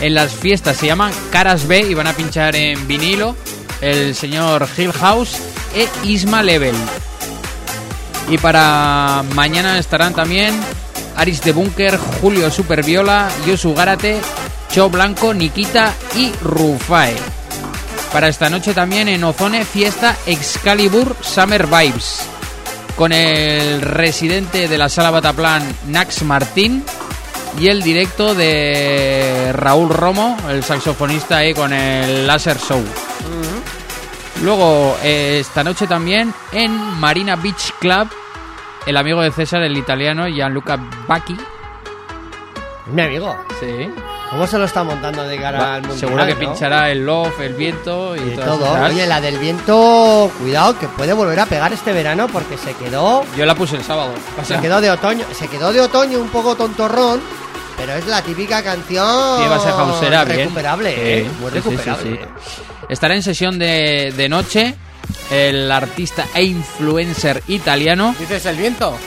[0.00, 3.36] en las fiestas, se llaman Caras B y van a pinchar en vinilo
[3.80, 5.38] el señor Hill House
[5.74, 6.74] e Isma Level.
[8.28, 10.54] Y para mañana estarán también
[11.16, 14.20] Aris de Bunker, Julio Superviola, Yosu Gárate,
[14.72, 17.43] Cho Blanco, Nikita y Rufae.
[18.14, 22.24] Para esta noche también en Ozone fiesta Excalibur Summer Vibes.
[22.94, 26.84] Con el residente de la sala Bataplan, Nax Martín.
[27.58, 32.84] Y el directo de Raúl Romo, el saxofonista ahí con el Laser Show.
[34.44, 38.08] Luego, eh, esta noche también en Marina Beach Club,
[38.86, 41.36] el amigo de César, el italiano Gianluca Bacchi.
[42.86, 43.36] Mi amigo.
[43.58, 43.90] Sí.
[44.34, 46.00] ¿Cómo se lo está montando de cara al mundial?
[46.00, 46.40] Seguro que no?
[46.40, 48.72] pinchará el Love, el viento y, todo.
[48.84, 53.24] Oye, la del viento, cuidado, que puede volver a pegar este verano porque se quedó,
[53.36, 54.12] Yo la puse el sábado.
[54.32, 57.20] O sea, se quedó de otoño, se quedó de otoño un poco tontorrón,
[57.76, 60.38] pero es la típica canción Sí, va a bien.
[60.40, 61.30] recuperable, Sí, ¿eh?
[61.40, 62.10] muy sí, recuperable.
[62.10, 62.64] sí, sí.
[62.88, 64.74] Estará en sesión de, de noche
[65.30, 68.16] el artista e influencer italiano.
[68.18, 68.98] ¿Dices el viento?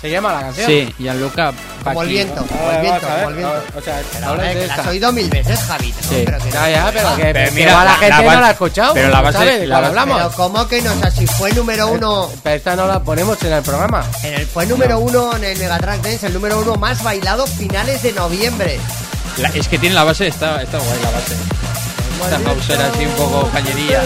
[0.00, 0.66] ¿Se llama la canción?
[0.66, 2.12] Sí, Gianluca Como el Bacchi.
[2.12, 3.62] viento, como el viento, como el viento.
[3.76, 5.92] O sea, Pero, hablas hombre, de que la has oído mil veces, Javi.
[5.92, 6.08] ¿no?
[6.08, 6.22] Sí.
[6.26, 8.40] Pero que Ya, ya, pero que, Pero que mira, la, la- gente la no base-
[8.40, 8.94] la ha escuchado.
[8.94, 10.16] pero la ¿no base- sabe de la base- hablamos?
[10.18, 10.92] Pero ¿cómo que no?
[10.92, 12.30] O sea, si fue número uno...
[12.42, 14.04] Pero esta no la ponemos en el programa.
[14.22, 18.02] En el, fue número uno en el Megatrack Dance, el número uno más bailado finales
[18.02, 18.78] de noviembre.
[19.38, 21.34] La- es que tiene la base, está, está guay la base.
[22.36, 24.02] Esta hausera así un poco cañería.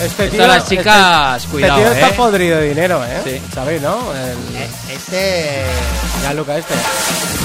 [0.00, 2.16] Este Están las chicas, este, cuidado, este tío está ¿eh?
[2.16, 3.20] podrido de dinero, ¿eh?
[3.24, 3.42] Sí.
[3.54, 3.98] ¿Sabéis, no?
[4.12, 5.64] El, Eh, Este
[6.22, 6.74] ya Luca este.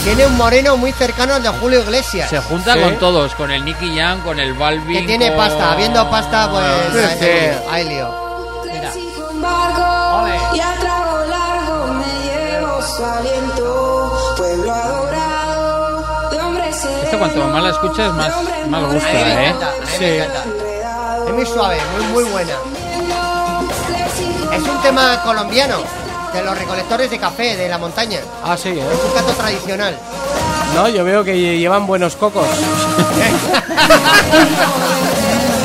[0.04, 2.30] tiene un moreno muy cercano al de Julio Iglesias.
[2.30, 2.80] Se junta Sí.
[2.82, 5.00] con todos, con el Nicky Jam, con el Balvin.
[5.00, 7.58] Que tiene con- pasta, habiendo pasta, pues Sí, ahí- sí.
[7.72, 8.62] ahí lío.
[8.66, 8.92] Mira.
[8.92, 10.36] Ole.
[10.54, 14.34] y a trago largo me llevo su aliento.
[14.38, 17.04] Pueblo adorado, de hombre sereno.
[17.04, 18.34] Esto cuanto más la escuchas, más,
[18.68, 19.56] más gusta, me ¿eh?
[19.98, 20.61] Sí.
[21.32, 22.54] Es muy suave, muy, muy buena.
[24.54, 25.78] Es un tema colombiano,
[26.34, 28.20] de los recolectores de café de la montaña.
[28.44, 28.84] Ah, sí, ¿eh?
[28.94, 29.98] Es un canto tradicional.
[30.76, 32.46] No, yo veo que llevan buenos cocos.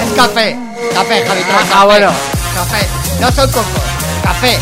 [0.06, 0.56] Es café,
[0.94, 1.42] café, Javi.
[1.42, 1.84] trae Ah, café.
[1.86, 2.12] bueno.
[2.54, 2.86] Café,
[3.20, 3.82] no son cocos,
[4.22, 4.58] café.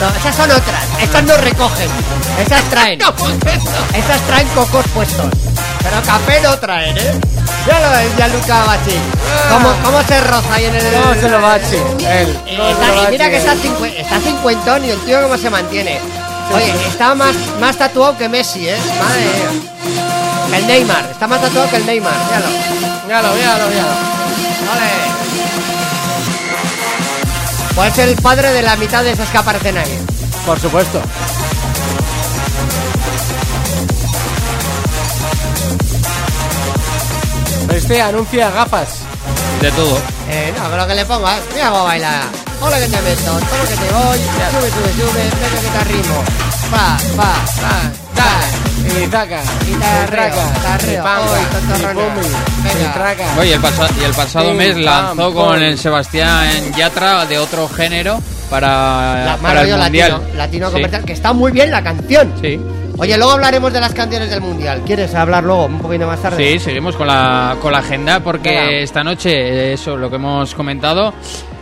[0.00, 1.90] No, esas son otras, estas no recogen,
[2.44, 3.00] esas traen.
[3.94, 5.26] Esas traen cocos puestos.
[5.82, 7.20] Pero café no traen, ¿eh?
[7.68, 8.96] Ya lo ves, ya Luca Bachi.
[9.50, 10.82] ¿Cómo, ¿Cómo se roza ahí en el...
[11.02, 11.76] ¿Cómo se lo va a chi?
[11.76, 12.38] Él.
[12.46, 14.90] Eh, ¿Cómo se está- lo va y a mira que está, cincue- está cincuentón y
[14.90, 16.00] el tío cómo se mantiene.
[16.54, 18.78] Oye, está más, más tatuado que Messi, ¿eh?
[19.02, 19.50] Madre mía.
[20.50, 22.46] Que el Neymar, está más tatuado que el Neymar, míralo.
[23.06, 23.92] Míralo, míralo, míralo.
[24.72, 24.90] ¡Ole!
[27.74, 29.98] Pues es el padre de la mitad de esos que aparecen ahí.
[30.46, 31.00] Por supuesto.
[37.74, 38.88] Este anuncia gafas.
[39.60, 39.98] De todo.
[40.30, 42.22] Eh, no, con lo que le pongas, mira cómo baila.
[42.60, 45.78] Hola que te meto, todo lo que te voy, sube, sube, sube, venga que te
[45.78, 46.22] arrimo.
[46.70, 48.40] Pa, pa, pa, ta.
[49.00, 49.42] Y taca.
[49.66, 50.34] Y Y tarreo,
[51.02, 51.42] Y.
[53.38, 55.34] Oye, el, pasa- y el pasado mes pam, lanzó pum.
[55.34, 60.10] con el Sebastián Yatra de otro género para, La, para el mundial.
[60.10, 60.72] latino, latino Sí.
[60.72, 62.32] comercial, que está muy bien la canción.
[62.40, 62.58] Sí.
[63.00, 64.82] Oye, luego hablaremos de las canciones del mundial.
[64.84, 66.52] ¿Quieres hablar luego, un poquito más tarde?
[66.52, 68.70] Sí, seguimos con la, con la agenda porque Venga.
[68.72, 71.14] esta noche, eso, lo que hemos comentado,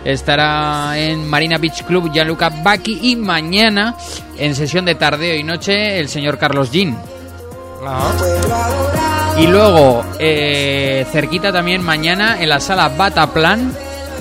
[0.02, 3.94] estará en Marina Beach Club Gianluca Bacchi y mañana,
[4.38, 6.96] en sesión de tardeo y noche, el señor Carlos Jean.
[9.38, 13.74] Y luego, eh, cerquita también mañana, en la sala Bataplan,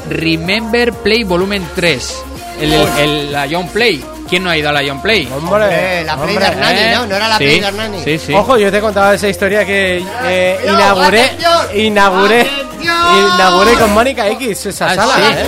[0.09, 2.23] Remember Play Volumen 3.
[2.59, 4.03] El, el, el- la Young Play.
[4.35, 5.31] ¿Quién no ha ido a la Young Play?
[5.33, 6.91] Hombre, la Play de Hernani, ¿eh?
[6.95, 7.05] ¿no?
[7.05, 8.03] No era la Sí, Play de Hernani.
[8.03, 8.33] Sí, sí.
[8.33, 11.31] Ojo, yo te he contado esa historia que eh, inauguré,
[11.75, 12.45] inauguré,
[12.81, 15.21] inauguré con Mónica X esa Ah, sala, sí.
[15.23, 15.45] ¿eh?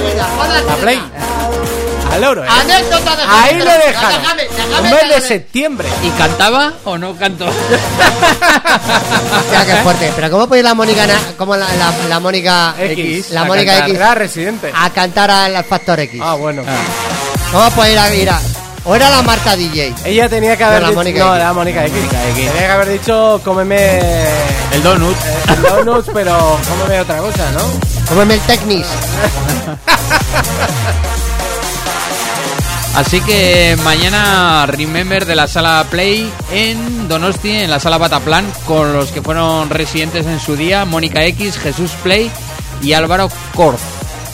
[0.66, 1.02] La Play.
[2.14, 2.48] Al euro, ¿eh?
[2.50, 4.22] Anécdota de Ahí lo dejaron.
[4.22, 5.88] Déjame, déjame, Un mes de septiembre.
[6.06, 7.46] ¿Y cantaba o no cantó?
[9.52, 10.14] Ya, qué fuerte.
[10.16, 11.06] Pero ¿cómo puede ir la Mónica,
[11.38, 13.32] cómo la, la, la Mónica X.
[13.32, 13.80] la Mónica.
[13.80, 14.72] X Era residente.
[14.74, 16.22] a cantar al Factor X?
[16.24, 16.64] Ah, bueno.
[17.52, 18.40] ¿Cómo puede ir a, ir a-
[18.90, 19.94] O era la Marta DJ.
[20.06, 21.00] Ella tenía que haber No, la dicho.
[21.00, 21.44] Mónica no, X.
[21.44, 21.94] la Mónica X.
[22.10, 24.00] Tenía que haber dicho, cómeme.
[24.72, 25.16] El donut.
[25.26, 27.60] eh, el donuts, pero cómeme otra cosa, ¿no?
[28.08, 28.88] Cómeme el Technis.
[32.96, 38.92] Así que mañana Remember de la sala Play en Donosti, en la sala Bataplan, con
[38.94, 42.32] los que fueron residentes en su día, Mónica X, Jesús Play
[42.82, 43.82] y Álvaro Corz.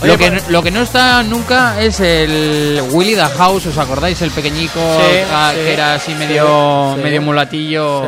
[0.03, 3.77] Oye, Lo que, pues- lo que no está nunca es el Willy the House, ¿os
[3.77, 4.21] acordáis?
[4.21, 7.01] El pequeñico Sí, ah, sí, que era así sí, medio, sí.
[7.01, 8.03] medio mulatillo,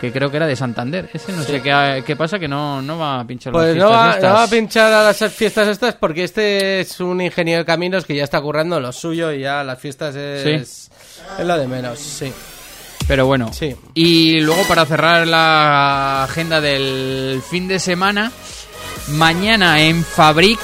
[0.00, 1.10] que creo que era de Santander.
[1.12, 3.88] Ese no sé qué, qué pasa, que no, no va a pinchar las Pues no
[3.88, 4.30] fiestas va, estas.
[4.30, 8.04] no va a pinchar a las fiestas estas porque este es un ingeniero de caminos
[8.04, 10.88] que ya está currando lo suyo y ya las fiestas es,
[11.38, 12.32] es lo de menos, sí.
[13.08, 13.52] Pero bueno.
[13.52, 13.74] Sí.
[13.94, 18.30] Y luego para cerrar la agenda del fin de semana,
[19.08, 20.60] mañana en Fabric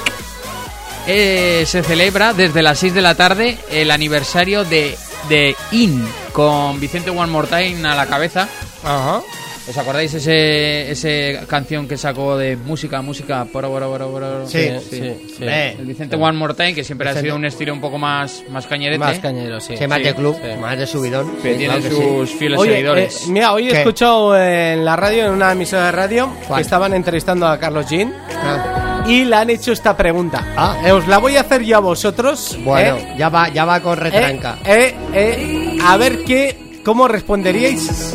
[1.06, 4.96] eh, se celebra desde las 6 de la tarde el aniversario de,
[5.28, 8.48] de In con Vicente One More Time a la cabeza.
[8.84, 9.20] Ajá.
[9.68, 14.46] ¿Os acordáis ese, ese canción que sacó de música, música, poro, poro, poro, poro?
[14.48, 14.96] Sí, sí,
[15.36, 15.38] sí.
[15.40, 17.26] Eh, El Vicente One More Time, que siempre ha Vicente.
[17.30, 19.00] sido un estilo un poco más, más cañerete.
[19.00, 19.74] Más cañero, sí.
[19.88, 20.60] Más de club, sí.
[20.60, 21.34] más de subidón.
[21.42, 21.96] que Sí, tiene claro que sí.
[21.96, 23.22] sus fieles Oye, seguidores.
[23.22, 26.58] eh, mira, hoy he escuchado en la radio, en una emisora de radio, ¿Cuál?
[26.58, 30.52] que estaban entrevistando a Carlos Jean Ah, y le han hecho esta pregunta.
[30.56, 30.76] Ah.
[30.84, 32.56] Eh, os la voy a hacer yo a vosotros.
[32.64, 34.58] Bueno, eh, ya va, ya va con retranca.
[34.64, 38.14] eh, eh, a ver qué, cómo responderíais.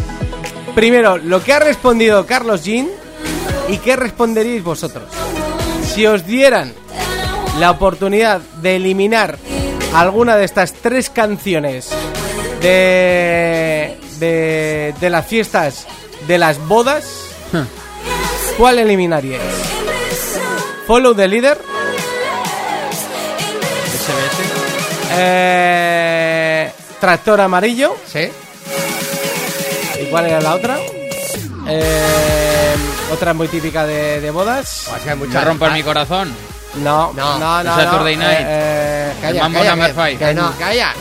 [0.75, 2.87] Primero, lo que ha respondido Carlos Jean
[3.69, 5.05] y qué responderíais vosotros.
[5.93, 6.73] Si os dieran
[7.59, 9.37] la oportunidad de eliminar
[9.93, 11.89] alguna de estas tres canciones
[12.61, 15.85] de, de, de las fiestas
[16.27, 17.03] de las bodas,
[18.57, 19.41] ¿cuál eliminaríais?
[20.91, 21.57] Follow the Leader,
[25.11, 26.69] eh,
[26.99, 28.29] Tractor Amarillo, ¿Sí?
[30.01, 30.77] ¿y cuál era la otra?
[31.65, 32.75] Eh,
[33.09, 34.89] otra muy típica de, de bodas.
[35.05, 36.35] No muchas- rompas ah, mi corazón.
[36.75, 37.39] No, No.
[37.39, 37.63] no, no.
[37.63, 38.39] no, Saturday Night.
[38.41, 40.17] Eh, eh, El calla, Mambo calla, Number que- Five.
[40.17, 40.57] que Que no.
[40.59, 40.93] Calla.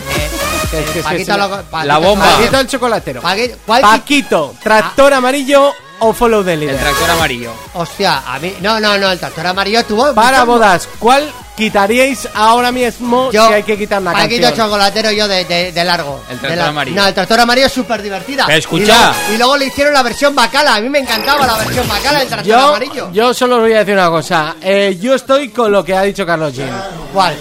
[0.70, 1.38] que- que- que- Paquito que-
[1.78, 2.26] lo- La bomba.
[2.26, 3.22] Paquito el chocolatero.
[3.22, 6.78] Paquito- ¿cuál- Paquito, tractor amarillo o follow the El leader.
[6.78, 7.52] tractor amarillo.
[7.74, 8.54] Hostia, a mí.
[8.60, 10.12] No, no, no, el tractor amarillo tuvo.
[10.14, 14.66] Para bodas, ¿cuál quitaríais ahora mismo Yo, si hay que quitar Paquito canción?
[14.66, 16.18] chocolatero yo de, de, de largo.
[16.30, 16.96] El tractor De la- amarillo.
[17.00, 18.46] No, el tractor amarillo es súper divertida.
[18.48, 18.84] Escucha.
[18.84, 20.76] Y luego, y luego le hicieron la versión bacala.
[20.76, 23.10] A mí me encantaba la versión bacala del tractor Yo, amarillo.
[23.12, 24.56] yo solo os voy a decir una cosa.
[24.62, 26.70] Eh, yo estoy con lo que ha dicho Carlos Jean.
[27.12, 27.36] ¿Cuál?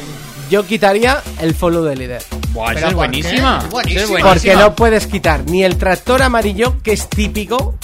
[0.49, 2.23] Yo quitaría el follow the leader.
[2.51, 3.31] Buah, Pero esa es ¿por buenísima.
[3.31, 3.37] qué?
[3.37, 4.07] Esa es Buenísima.
[4.07, 4.29] buenísima.
[4.33, 7.75] Porque no puedes quitar ni el tractor amarillo, que es típico,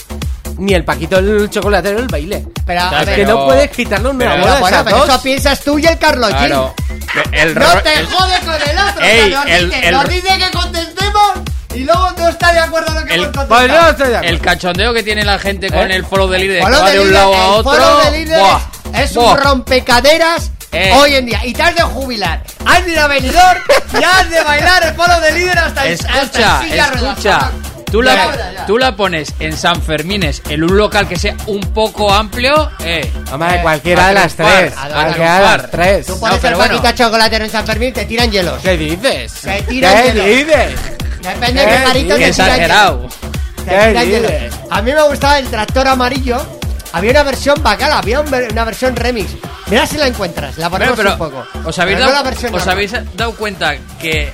[0.58, 2.46] ni el Paquito el chocolatero el baile.
[2.66, 5.60] Pero, a ver, que pero- no puedes quitarlo en una pero- bueno, pero eso piensas
[5.62, 6.30] tú y el Carlos.
[6.30, 6.74] Claro.
[7.32, 9.04] El No te el- jode con el otro.
[9.06, 11.32] Ey, nos, el- dice, el- nos dice que contestemos
[11.74, 14.16] y luego no está de acuerdo en lo que El- hemos Pues no estoy de
[14.18, 14.36] acuerdo.
[14.36, 15.96] El cachondeo que tiene la gente con ¿Eh?
[15.96, 17.72] el follow de líder, que Follow va the de un lado a el otro.
[17.72, 18.60] follow the leader Buah,
[19.02, 19.32] es, buah.
[19.34, 20.94] un rompecaderas Eh.
[20.98, 21.46] hoy en día.
[21.46, 22.44] Y te has de jubilar.
[22.66, 23.58] Has de ir a venidor
[24.00, 27.52] y has de bailar el follow de líder hasta el hasta Escucha, el silla escucha.
[27.75, 31.62] Tú Tú la, tú la pones en San Fermines, en un local que sea un
[31.62, 33.10] poco amplio, eh.
[33.32, 34.74] Hombre, Eh, cualquiera a de las tres.
[34.78, 36.06] a Cualquiera de las tres.
[36.08, 36.94] Tú No, pones pero el bueno.
[36.94, 38.62] chocolatero en San Fermín, te tiran hielos.
[38.62, 39.32] ¿Qué dices?
[39.32, 40.26] Se tiran ¿Qué hielos.
[40.26, 40.80] dices?
[41.22, 42.98] Depende de ¿Qué carito Qué te exagerado.
[42.98, 43.16] hielos.
[43.56, 44.54] Te ¿Qué tiran hielos.
[44.70, 46.46] A mí me gustaba el tractor amarillo.
[46.92, 49.32] Había una versión bacala, había una versión remix.
[49.68, 51.46] Mira si la encuentras, la ponemos pero, un poco.
[51.64, 54.32] ¿os habéis, Pero no dado, la versión os habéis dado cuenta que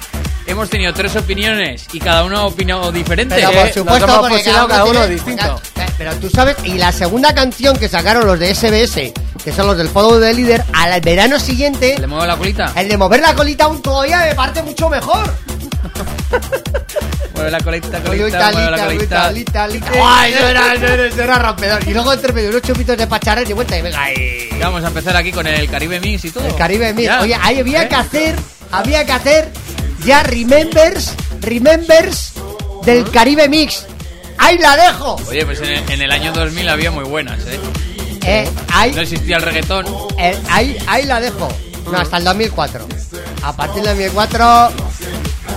[0.47, 3.35] hemos tenido tres opiniones y cada uno ha opinado diferente?
[3.35, 5.61] Pero por supuesto, porque fusilado cada uno tiene- distinto.
[5.77, 9.13] Eh, Pero tú sabes, y la segunda canción que sacaron los de SBS,
[9.43, 12.71] que son los del Foro de Líder, al verano siguiente, ¿Le muevo la colita?
[12.75, 15.31] el de mover la colita aún todavía me parte mucho mejor.
[17.35, 19.31] Mueve la colita, colita, Colita, mueve la lita, colita.
[19.31, 19.91] lita, lita.
[20.03, 21.87] ¡Ay, eso era, eso era, eso era rompedor!
[21.87, 24.49] Y luego entre medio unos chupitos de pacharán y vuelta y venga ahí.
[24.59, 26.45] Vamos a empezar aquí con el Caribe Mix y todo.
[26.45, 27.09] El Caribe Mix.
[27.21, 27.87] Oye, ahí había ¿Eh?
[27.89, 28.35] que hacer,
[28.71, 29.49] había que hacer
[30.05, 32.33] ya remembers, remembers
[32.85, 33.85] del Caribe Mix.
[34.37, 35.17] ¡Ahí la dejo!
[35.29, 37.59] Oye, pues en el, en el año 2000 había muy buenas, ¿eh?
[38.25, 39.85] Eh, ahí, No existía el reggaetón.
[40.17, 41.47] eh, ahí, ahí la dejo.
[41.91, 42.87] No, hasta el 2004.
[43.43, 44.69] A partir del 2004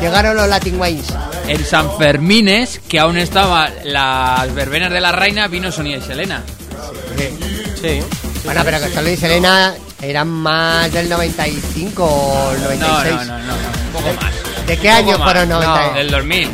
[0.01, 1.07] llegaron los Latin Wines.
[1.49, 6.42] En San Fermines, que aún estaban las verbenas de la reina, vino Sonia y Selena.
[7.80, 8.01] Sí.
[8.45, 13.14] Bueno, pero que solo y Selena eran más del 95 o el No, 96.
[13.14, 14.32] no, no, no, no, poco más.
[14.66, 15.86] ¿De qué año fueron 90?
[15.88, 16.51] No, del 2000.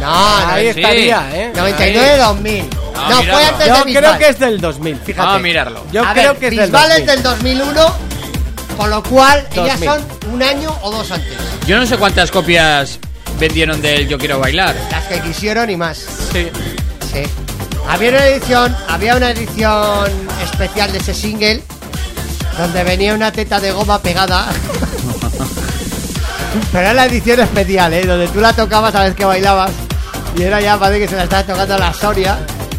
[0.00, 0.06] No,
[0.40, 0.80] no, Ahí sí.
[0.80, 1.52] estaría, ¿eh?
[1.54, 2.64] 99 2000.
[2.96, 4.18] Ah, no, fue antes Yo de creo Bisbal.
[4.18, 5.18] que es del 2000, fíjate.
[5.18, 5.84] Vamos a mirarlo.
[5.92, 7.00] Yo A creo ver, que es del Bisbal 2000.
[7.00, 7.96] es del 2001,
[8.76, 9.88] con lo cual ellas 2000.
[9.88, 11.32] son un año o dos antes.
[11.66, 12.98] Yo no sé cuántas copias
[13.38, 14.74] vendieron del Yo Quiero Bailar.
[14.90, 15.98] Las que quisieron y más.
[16.32, 16.48] Sí.
[17.12, 17.22] Sí.
[17.88, 20.10] Había una edición, había una edición
[20.42, 21.62] especial de ese single
[22.58, 24.46] donde venía una teta de goma pegada.
[26.70, 28.04] Pero era la edición especial, ¿eh?
[28.06, 29.70] Donde tú la tocabas a vez que bailabas.
[30.36, 32.38] Y era ya, parece que se la estaba tocando la Soria.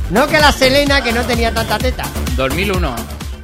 [0.10, 2.04] No que la Selena, que no tenía tanta teta.
[2.36, 2.96] 2001.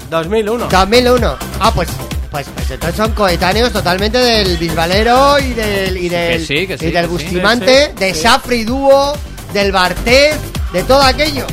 [0.10, 0.68] 2001.
[0.70, 1.38] 2001.
[1.60, 1.90] Ah, pues,
[2.32, 6.78] pues, pues entonces son coetáneos totalmente del Bisbalero y del, y del, Que sí, que
[6.78, 7.12] sí, y del que.
[7.12, 8.14] Bustimante, Sí, sí, de.
[8.16, 9.14] Safri Dúo,
[9.54, 10.36] del Bartet,
[10.74, 11.46] de todo aquello.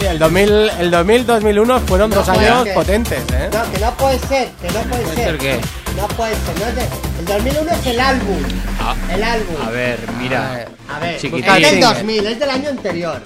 [0.00, 2.74] Sí, el 2000, el 2000-2001 fueron No dos años ser.
[2.74, 3.48] potentes, ¿eh?
[3.52, 5.24] No, que no puede ser, que no puede, ¿Puede ser.
[5.26, 5.60] ser qué?
[5.96, 6.88] No puede ser, no es de-
[7.24, 8.42] el 2001 es el álbum.
[8.80, 9.56] Ah, El álbum.
[9.62, 10.66] a ver, mira.
[10.88, 11.44] A ver, Chiquitín.
[11.48, 11.86] es del Single.
[11.94, 13.22] 2000, es del año anterior.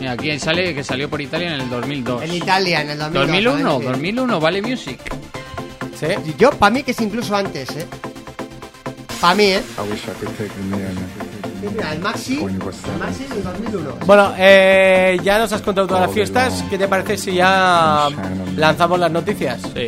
[0.00, 2.22] Mira, aquí sale que salió por Italia en el 2002.
[2.22, 3.26] En Italia, en el 2002.
[3.26, 3.88] 2001, ¿sabes?
[3.88, 5.00] 2001, Vale Music.
[5.98, 6.06] Sí.
[6.38, 7.86] Yo, para mí, que es incluso antes, ¿eh?
[9.20, 9.62] Para mí, ¿eh?
[9.78, 10.50] I wish I could take
[11.62, 12.52] el Maxi, el
[12.98, 13.90] Maxi del 2001.
[14.06, 16.64] Bueno, eh, ya nos has contado todas las fiestas.
[16.68, 18.08] ¿Qué te parece si ya
[18.56, 19.60] lanzamos las noticias?
[19.62, 19.80] Sí.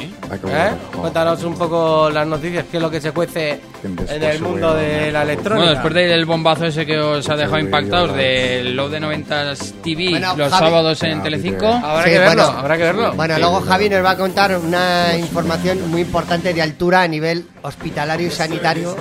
[0.49, 0.71] ¿Eh?
[0.99, 3.61] Cuéntanos un poco las noticias, qué es lo que se cuece
[4.09, 5.57] en el mundo de la electrónica.
[5.67, 10.11] Bueno, después del bombazo ese que os ha dejado impactados del Low de 90s TV
[10.11, 11.67] Bueno, los Javi- sábados en Telecinco.
[11.67, 12.59] Habrá Sí, que verlo, bueno.
[12.59, 13.13] habrá que verlo.
[13.15, 17.47] Bueno, luego Javi nos va a contar una información muy importante de altura a nivel
[17.63, 18.97] hospitalario y sanitario.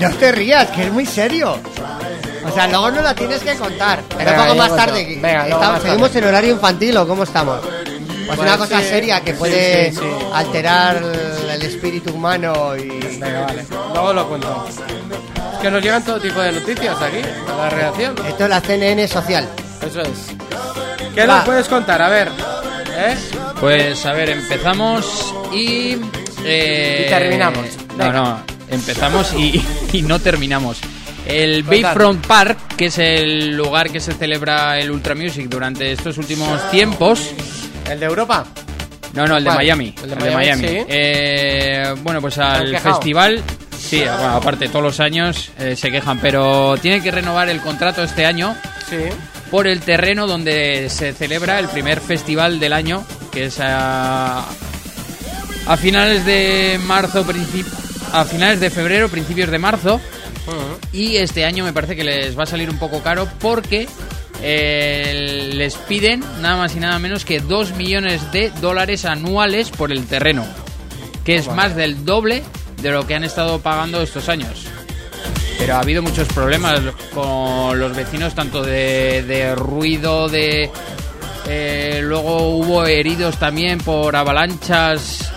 [0.00, 1.58] No te rías, que es muy serio.
[2.44, 4.00] O sea, luego no la tienes que contar.
[4.08, 5.06] Pero Venga, poco más tarde.
[5.06, 6.18] que Venga, luego estamos- más ¿Seguimos tarde.
[6.18, 7.60] en horario infantil o cómo estamos?
[7.60, 10.06] Pues, Pues una cosa sí, seria que puede sí, sí.
[10.32, 11.02] alterar
[11.50, 12.88] el espíritu humano y...
[13.18, 13.64] Venga, vale.
[13.92, 14.66] Luego lo cuento.
[15.54, 17.18] Es que nos llegan todo tipo de noticias aquí,
[17.52, 18.14] a la redacción.
[18.26, 19.48] Esto es la CNN social.
[19.86, 20.08] Eso es.
[21.14, 21.36] ¿Qué Va.
[21.36, 22.00] nos puedes contar?
[22.02, 22.28] A ver.
[22.94, 23.16] ¿Eh?
[23.60, 25.96] Pues a ver, empezamos y.
[26.44, 27.66] eh, Y terminamos.
[27.96, 28.40] No, no,
[28.72, 29.62] empezamos y,
[29.92, 30.78] y no terminamos.
[31.26, 31.62] El.
[31.62, 36.68] Bayfront Park, que es el lugar que se celebra el Ultra Music durante estos últimos
[36.70, 37.30] tiempos.
[37.88, 38.44] ¿El de Europa?
[39.14, 39.50] No, no, el de.
[39.50, 39.94] Miami.
[40.02, 40.76] El de El de Miami, sí.
[40.88, 43.42] Eh, bueno, pues al festival.
[43.78, 48.02] Sí, bueno, aparte, todos los años eh, se quejan, pero tiene que renovar el contrato
[48.02, 48.56] este año
[48.88, 48.96] Sí.
[49.50, 54.44] por el terreno donde se celebra el primer festival del año, que es a,
[55.66, 57.66] a finales de marzo, princip-
[58.12, 60.00] a finales de febrero, principios de marzo.
[60.92, 63.88] Y este año me parece que les va a salir un poco caro porque
[64.42, 69.92] eh, les piden nada más y nada menos que 2 millones de dólares anuales por
[69.92, 70.44] el terreno,
[71.24, 72.42] que es más del doble
[72.82, 74.66] de lo que han estado pagando estos años.
[75.58, 76.80] Pero ha habido muchos problemas
[77.14, 80.68] con los vecinos, tanto de, de ruido, de...
[81.46, 85.30] eh, luego hubo heridos también por avalanchas.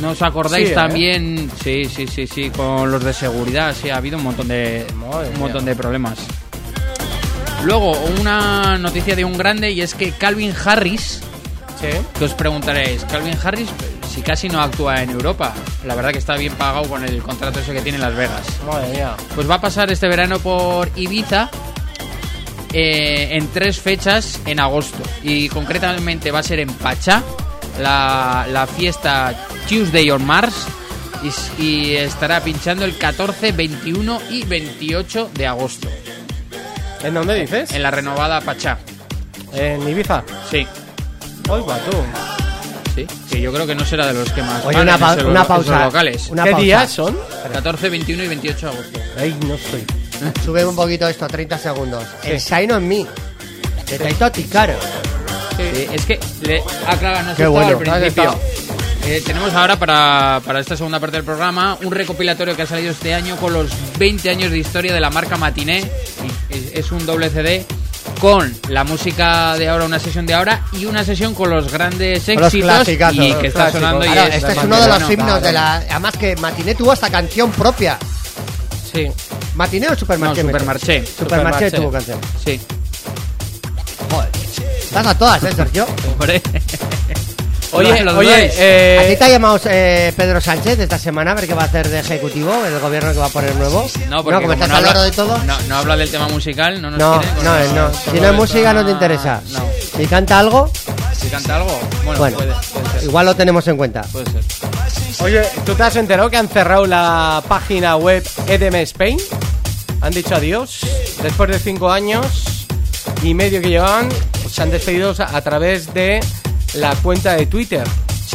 [0.00, 0.74] ¿No os acordáis Sí, ¿eh?
[0.76, 1.50] también?
[1.62, 5.30] Sí, sí, sí, sí, con los de seguridad, sí, ha habido un montón de, Madre
[5.30, 5.74] un montón mía.
[5.74, 6.18] de problemas.
[7.64, 11.20] Luego, una noticia de un grande y es que Calvin Harris,
[11.80, 11.88] Sí.
[12.18, 13.68] que os preguntaréis, Calvin Harris,
[14.12, 15.52] si casi no actúa en Europa,
[15.84, 18.42] la verdad que está bien pagado con el contrato ese que tiene en Las Vegas.
[18.66, 19.14] Madre mía.
[19.34, 21.50] Pues va a pasar este verano por Ibiza
[22.72, 24.98] eh, en tres fechas en agosto.
[25.22, 27.22] Y concretamente va a ser en Pachá,
[27.80, 29.34] la, la fiesta
[29.68, 30.66] Tuesday on Mars.
[31.58, 35.88] Y, estará pinchando el 14, 21 y 28 de agosto.
[37.02, 37.72] ¿En dónde dices?
[37.72, 38.78] En la renovada Pachá.
[39.52, 40.22] En Ibiza.
[40.50, 40.66] Sí.
[41.50, 41.96] Va tú.
[42.94, 45.12] Sí, que yo creo que no será de los que más Oye, una en pa-
[45.14, 45.84] esos- una esos pausa.
[45.84, 46.28] locales.
[46.30, 46.64] Una ¿Qué pausa.
[46.64, 47.18] días son?
[47.52, 49.00] 14, 21 y 28 de agosto.
[49.18, 49.84] Ay, no estoy.
[50.44, 52.04] Sube un poquito esto, 30 segundos.
[52.24, 53.06] El Shine on Me.
[53.88, 54.74] De Taito Ticaro.
[55.58, 57.68] Eh, es que le aclara, no Qué bueno.
[57.68, 58.38] al principio.
[59.10, 62.90] Eh, tenemos ahora para, para esta segunda parte del programa un recopilatorio que ha salido
[62.92, 65.78] este año con los 20 años de historia de la marca Matiné.
[66.50, 67.64] Y Es, es un doble CD
[68.20, 72.18] con la música de ahora, una sesión de ahora y una sesión con los grandes
[72.28, 74.88] los éxitos clásicazos, y los que está sonando y Claro, es este es uno de
[74.88, 75.12] los bueno.
[75.12, 75.74] himnos de la.
[75.76, 77.98] Además que Matiné tuvo esta canción propia.
[78.92, 79.06] Sí.
[79.54, 80.42] ¿Matiné o Supermarché?
[80.42, 81.06] No, Supermarché.
[81.06, 82.20] Supermarché tuvo canción.
[82.44, 82.60] Sí.
[84.10, 84.28] Joder.
[84.82, 85.86] Estás a todas, ¿eh, Sergio?
[86.12, 86.42] Hombre.
[87.72, 91.34] Oye, ¿Lo oye, eh, ¿A ti te ha llamado eh, Pedro Sánchez esta semana a
[91.34, 93.88] ver qué va a hacer de ejecutivo el gobierno que va a poner nuevo?
[94.08, 95.38] No, porque como estás no al habla, de todo.
[95.44, 97.92] No, no habla del tema musical, no nos No, quiere, no, pues no.
[97.92, 99.42] solo Si no es música no te interesa.
[99.50, 99.64] No.
[99.96, 100.70] Si canta algo,
[101.20, 103.04] Si canta algo, bueno, bueno, puede, puede ser.
[103.04, 104.02] igual lo tenemos en cuenta.
[104.12, 104.42] Puede ser.
[105.20, 109.18] Oye, ¿tú te has enterado que han cerrado la página web EDM Spain?
[110.00, 110.80] Han dicho adiós.
[111.22, 112.66] Después de cinco años
[113.22, 114.08] y medio que llevaban,
[114.50, 116.20] se han despedido a través de
[116.74, 117.86] la cuenta de Twitter.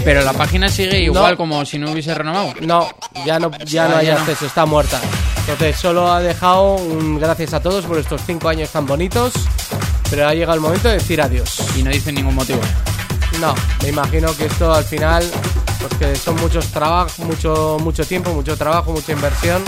[0.03, 1.37] Pero la página sigue igual No.
[1.37, 2.53] como si no hubiese renovado.
[2.61, 2.87] No,
[3.25, 4.19] ya no, ya no Ah, hay ya no.
[4.21, 4.99] acceso, está muerta.
[5.47, 9.33] Entonces solo ha dejado un gracias a todos por estos cinco años tan bonitos,
[10.09, 11.57] pero ha llegado el momento de decir adiós.
[11.77, 12.59] Y no dicen ningún motivo.
[13.39, 13.53] No,
[13.83, 15.23] me imagino que esto al final,
[15.79, 19.61] pues que son muchos trabajos, mucho, mucho tiempo, mucho trabajo, mucha inversión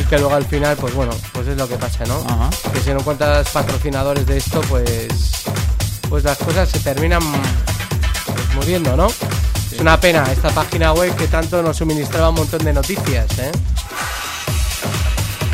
[0.00, 2.18] y que luego al final, pues bueno, pues es lo que pasa, ¿no?
[2.28, 2.50] Ajá.
[2.72, 5.08] Que si no encuentras patrocinadores de esto, pues,
[6.08, 7.22] pues las cosas se terminan
[8.54, 9.08] muriendo, ¿no?
[9.72, 13.52] Es una pena esta página web que tanto nos suministraba un montón de noticias, ¿eh?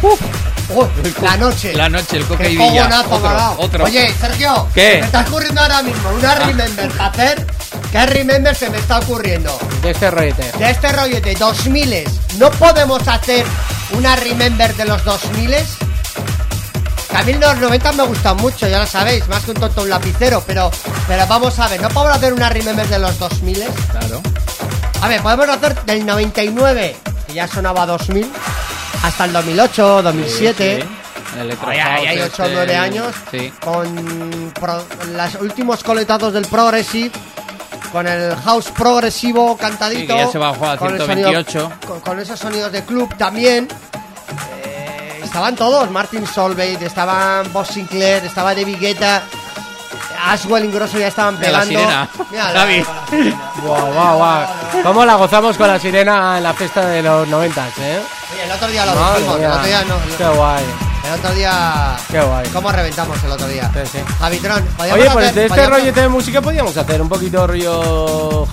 [0.02, 0.88] Oh,
[1.22, 1.74] la noche.
[1.74, 3.04] La noche, el Coca y Villa.
[3.08, 3.84] Otro, otro.
[3.84, 4.98] Oye, Sergio, ¿Qué?
[5.00, 7.46] me está ocurriendo ahora mismo una remember para hacer.
[7.90, 9.58] ¿Qué remember se me está ocurriendo?
[9.82, 10.52] De este rollete.
[10.58, 12.04] De este rollo de 2000
[12.38, 13.44] ¿no podemos hacer
[13.92, 15.54] una remember de los 2000
[17.10, 19.82] Que a mí los 90 me gustan mucho, ya lo sabéis, más que un tonto
[19.82, 20.70] un lapicero, pero,
[21.08, 24.20] pero vamos a ver, ¿no podemos hacer una remember de los 2000 Claro.
[25.02, 26.96] A ver, podemos hacer del 99,
[27.26, 28.30] que ya sonaba 2000,
[29.02, 30.82] hasta el 2008, 2007.
[30.82, 31.78] Sí, el hay
[32.18, 33.52] house 8 o este, 9 años Sí.
[33.60, 34.84] con pro-
[35.16, 37.10] los últimos coletazos del Progressive,
[37.92, 40.00] con el house progresivo cantadito.
[40.00, 41.60] Sí, que ya se bajó a con el 128.
[41.60, 43.66] sonido- con, con esos sonidos de club también.
[45.30, 49.22] Estaban todos, Martin Solveig, estaban Bob Sinclair, estaba David Guetta,
[50.26, 51.78] Ashwell y Grosso ya estaban Mira la pegando.
[51.80, 52.08] sirena.
[52.32, 52.84] Mira la- Javi.
[53.62, 54.46] Guau, guau, guau.
[54.82, 58.02] ¿Cómo la gozamos con la sirena en la fiesta de los noventas, eh?
[58.32, 59.94] Oye, el otro día lo dijimos, el otro día no.
[60.18, 60.64] Qué guay.
[61.06, 61.96] El otro día.
[62.10, 62.46] Qué guay.
[62.52, 63.70] ¿Cómo reventamos el otro día?
[63.72, 63.98] Sí, sí.
[64.18, 67.46] Javitron, podíamos Oye, pues hacer- de este podíamos- rollete de música podríamos hacer un poquito
[67.46, 68.46] rollo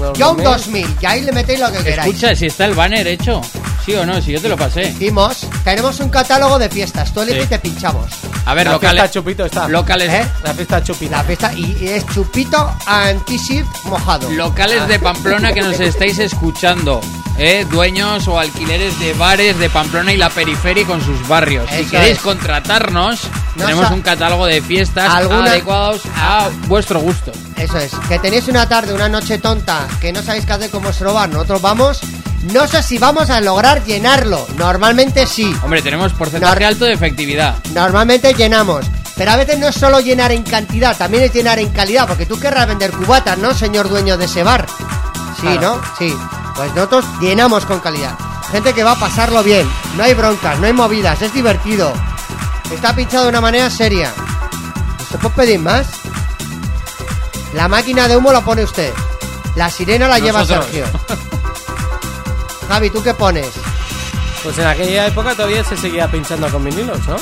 [0.00, 0.44] los Young 2000.
[0.44, 2.14] 2000, y ahí le metéis lo que queráis.
[2.14, 3.40] Escucha, si está el banner hecho.
[3.84, 4.20] ¿Sí o no?
[4.20, 4.82] Si yo te lo pasé.
[4.92, 7.46] Dijimos, tenemos un catálogo de fiestas, tú eliges Sí.
[7.46, 8.06] y te pinchamos.
[8.44, 9.00] A ver, La locales.
[9.02, 9.68] fiesta chupito está.
[9.68, 10.26] Locales, ¿Eh?
[10.44, 11.16] La fiesta chupita.
[11.18, 14.30] La fiesta, y, y es chupito antisip mojado.
[14.30, 17.00] locales de Pamplona que nos estáis escuchando.
[17.38, 17.66] ¿eh?
[17.70, 21.68] Dueños o alquileres de bares de Pamplona y la periferia con sus barrios.
[21.70, 22.22] si queréis es.
[22.22, 23.20] contratarnos,
[23.56, 27.32] No tenemos un catálogo de fiestas Alguna- adecuados a vuestro gusto.
[27.56, 30.82] Eso es, que tenéis una tarde, una noche tonta, que no sabéis qué hacer con
[30.82, 32.00] vuestro bar, nosotros vamos.
[32.52, 34.46] No sé si vamos a lograr llenarlo.
[34.56, 35.54] Normalmente sí.
[35.62, 36.66] Hombre, tenemos porcentaje No.
[36.68, 37.56] alto de efectividad.
[37.74, 38.86] Normalmente llenamos.
[39.14, 42.24] Pero a veces no es solo llenar en cantidad, también es llenar en calidad, porque
[42.24, 44.66] tú querrás vender cubatas, ¿no, señor dueño de ese bar?
[45.38, 45.76] Sí, Claro.
[45.76, 45.82] ¿no?
[45.98, 46.14] Sí.
[46.56, 48.14] Pues nosotros llenamos con calidad.
[48.52, 49.68] Gente que va a pasarlo bien.
[49.96, 51.92] No hay broncas, no hay movidas, es divertido.
[52.72, 54.12] Está pinchado de una manera seria.
[55.10, 55.86] ¿Se puede pedir más?
[57.54, 58.92] La máquina de humo la pone usted.
[59.56, 60.66] La sirena la lleva Nosotros.
[60.66, 60.86] Sergio.
[62.68, 63.48] Javi, ¿tú qué pones?
[64.44, 67.16] Pues en aquella época todavía se seguía pinchando con vinilos, ¿no?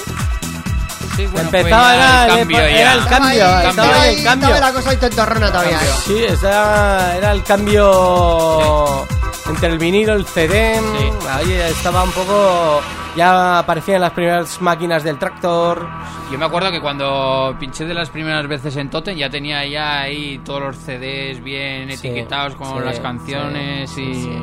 [1.16, 2.92] Sí, bueno, Empezaba era el cambio era ya.
[2.92, 4.48] el Estaba cambio, ahí, estaba estaba ahí ahí, el cambio.
[4.48, 5.80] estaba la cosa ahí todavía.
[6.06, 9.06] Sí, esa era el cambio
[9.48, 10.74] entre el vinilo, el CD.
[10.78, 11.26] Sí.
[11.30, 12.80] Ahí estaba un poco.
[13.16, 15.88] Ya aparecían las primeras máquinas del tractor.
[16.30, 20.00] Yo me acuerdo que cuando pinché de las primeras veces en Totem ya tenía ya
[20.02, 24.14] ahí todos los CDs bien Sí, etiquetados con sí, las canciones sí, y...
[24.14, 24.38] sí,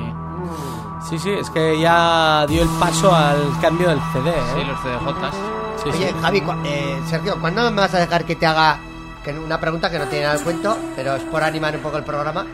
[1.09, 4.29] Sí, sí, es que ya dio el paso al cambio del CD.
[4.31, 4.33] ¿eh?
[4.55, 5.35] Sí, los CDJs.
[5.83, 6.15] Sí, Oye, sí.
[6.21, 8.79] Javi, cu- eh, Sergio, ¿cuándo me vas a dejar que te haga
[9.23, 11.97] que una pregunta que no tiene nada de cuento, pero es por animar un poco
[11.97, 12.45] el programa?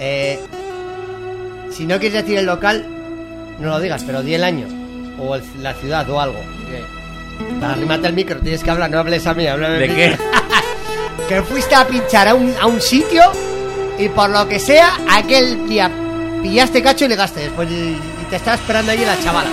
[0.00, 0.44] Eh,
[1.74, 2.84] si no quieres decir el local,
[3.60, 4.66] no lo digas, pero di el año,
[5.18, 6.38] o el- la ciudad, o algo.
[7.60, 10.16] Para arrimarte el micro, tienes que hablar, no hables a mí, háblame ¿De qué?
[11.28, 13.22] que fuiste a pinchar a un, a un sitio
[13.98, 15.90] y por lo que sea, aquel día
[16.42, 19.48] pillaste cacho y ligaste después y, y te estaba esperando allí la chavala.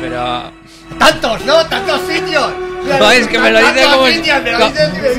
[0.00, 0.53] Pero.
[0.98, 1.64] ¡Tantos, no!
[1.66, 2.52] ¡Tantos sitios!
[3.00, 4.58] No, es que me lo dice como, si- sitios, me lo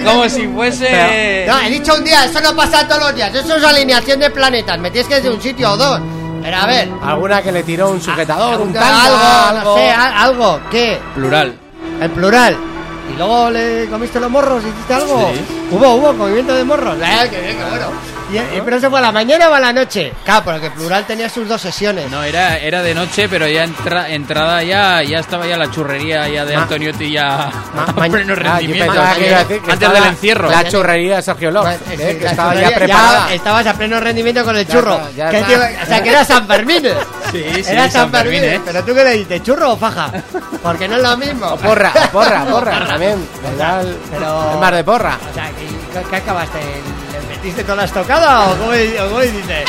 [0.06, 1.46] como fuese.
[1.48, 4.30] No, he dicho un día, eso no pasa todos los días, eso es alineación de
[4.30, 6.00] planetas, me tienes que decir un sitio o dos.
[6.44, 9.78] Pero a ver, Alguna que le tiró un sujetador, un algo, tanga, no algo.
[9.78, 11.00] sé, algo, ¿qué?
[11.16, 11.56] Plural.
[12.02, 12.56] El plural.
[13.12, 14.64] ¿Y luego le comiste los morros?
[14.64, 15.32] ¿Hiciste algo?
[15.34, 15.42] Sí.
[15.72, 16.98] Hubo, hubo movimiento de morros.
[17.02, 17.88] Eh, qué bien, qué bueno.
[18.32, 20.12] ¿Y, y- pero eso fue a la mañana o a la noche?
[20.24, 22.10] Claro, porque plural tenía sus dos sesiones.
[22.10, 26.28] No, era, era de noche, pero ya entra, entrada ya, ya estaba ya la churrería
[26.28, 28.94] ya de Ma- Antoniotti ya ma- a pleno Ah, rendimiento.
[29.18, 30.50] que que antes estaba del encierro.
[30.50, 33.34] La churrería de Sergio López, eh, sí, que la estaba ya preparada.
[33.34, 34.96] estabas a pleno rendimiento con el Ya churro.
[34.96, 35.48] está, ya Que está.
[35.50, 36.84] tío- o sea, que era San Fermín.
[37.32, 38.62] Sí, sí, era San Fermín, ¿eh?
[38.64, 40.10] Pero tú qué le dices, churro o faja?
[40.64, 41.48] Porque no es lo mismo.
[41.48, 43.28] O porra, porra, porra, también.
[43.44, 43.84] ¿verdad?
[44.10, 45.18] Pero- Es más de porra.
[45.30, 46.60] O sea, ¿qué, qué acabaste?
[46.60, 47.05] ¿Le
[47.36, 49.66] metiste toda la estocada o cómo, o cómo dices?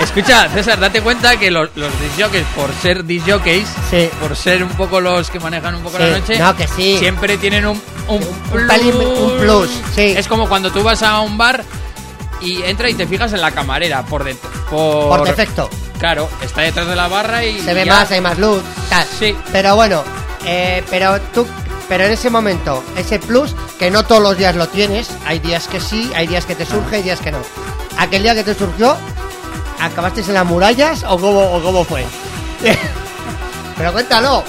[0.00, 4.10] Escucha, César, date cuenta que los, los disjockeys, por ser disjockeys, Sí.
[4.20, 6.96] por ser un poco los que manejan un poco Sí, la noche, no, que sí.
[6.98, 8.20] siempre tienen un, un,
[8.52, 8.94] plus.
[8.94, 10.14] un plus, sí.
[10.16, 11.64] Es como cuando tú vas a un bar
[12.40, 14.36] y entras y te fijas en la camarera por, det-
[14.70, 15.70] por, Por defecto.
[15.98, 19.06] Claro, está detrás de la barra y Se ve ya- más, hay más luz, tal.
[19.18, 19.34] Sí.
[19.50, 20.04] Pero bueno,
[20.44, 21.46] eh, pero tú,
[21.88, 25.68] pero en ese momento, ese plus, que no todos los días lo tienes, hay días
[25.68, 27.38] que sí, hay días que te surge, hay días que no.
[27.98, 28.96] Aquel día que te surgió,
[29.80, 32.04] ¿acabaste en las murallas o cómo, o cómo fue?
[33.76, 34.42] pero cuéntalo.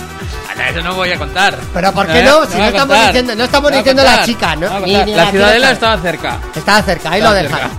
[0.70, 1.56] Eso no voy a contar.
[1.74, 2.44] Pero ¿por qué no?
[2.48, 4.80] Si no estamos diciendo- no estamos diciendo la chica, ¿no?
[4.80, 6.40] Ni- ni la la ciudadela estaba cerca.
[6.56, 7.60] Estaba cerca, ahí Estaba lo dejas.
[7.62, 7.76] cerca.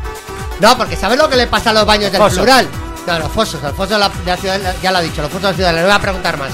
[0.61, 2.39] No, porque ¿sabes lo que le pasa a los baños del Fosos.
[2.39, 2.69] plural?
[3.07, 5.31] No, los fosos, los fosos de la, de la ciudad, ya lo ha dicho, los
[5.31, 6.51] fosos de la ciudad, no voy a preguntar más.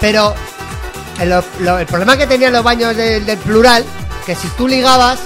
[0.00, 0.34] Pero
[1.20, 1.28] el,
[1.60, 3.84] lo- el problema que tenían los baños del- del plural,
[4.26, 5.18] que si tú ligabas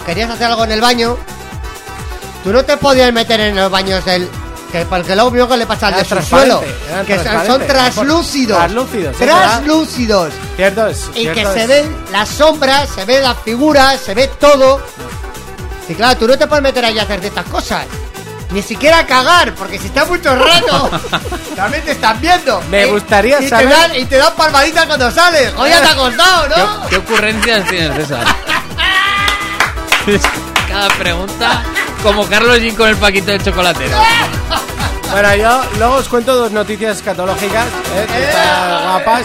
[0.00, 1.16] o querías hacer algo en el baño,
[2.44, 4.28] tú no te podías meter en los baños del...
[4.72, 6.60] Que porque luego vio que le pasa al de subsuelo,
[7.06, 7.14] que
[7.46, 8.58] son- translúcidos.
[8.58, 9.16] Translúcidos.
[9.38, 10.32] Translúcidos.
[10.56, 11.04] Cierto es.
[11.14, 14.78] Y cierto que se ven las sombras, se ven las figuras, se ve todo.
[15.88, 17.86] Y claro, tú no te puedes meter ahí a hacer de estas cosas.
[18.50, 20.90] Ni siquiera cagar, porque si estás mucho rato,
[21.56, 22.60] también te están viendo.
[22.70, 25.52] Me Y- gustaría y saber- Te dan, y te dan palmaditas cuando sales.
[25.54, 26.86] Joder, ya te ha costado, ¿Qué, ¿no?
[26.88, 28.26] qué ocurrencias tienes, César?
[30.68, 31.62] Cada pregunta,
[32.02, 33.96] como Carlos G con el paquito de chocolatero.
[35.10, 38.06] Bueno, yo luego os cuento dos noticias escatológicas, ¿eh?
[38.06, 39.22] que están guapas.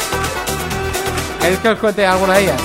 [1.42, 2.62] ¿Queréis que os cuente alguna de ellas?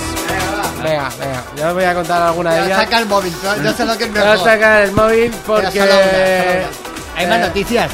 [0.83, 2.79] Venga, venga, yo os voy a contar alguna de ellas.
[2.83, 4.49] Saca el móvil, yo- sé lo que es Voy a mejor.
[4.49, 5.71] sacar el móvil porque...
[5.81, 6.69] solo una, solo una.
[7.17, 7.91] Hay más eh, noticias.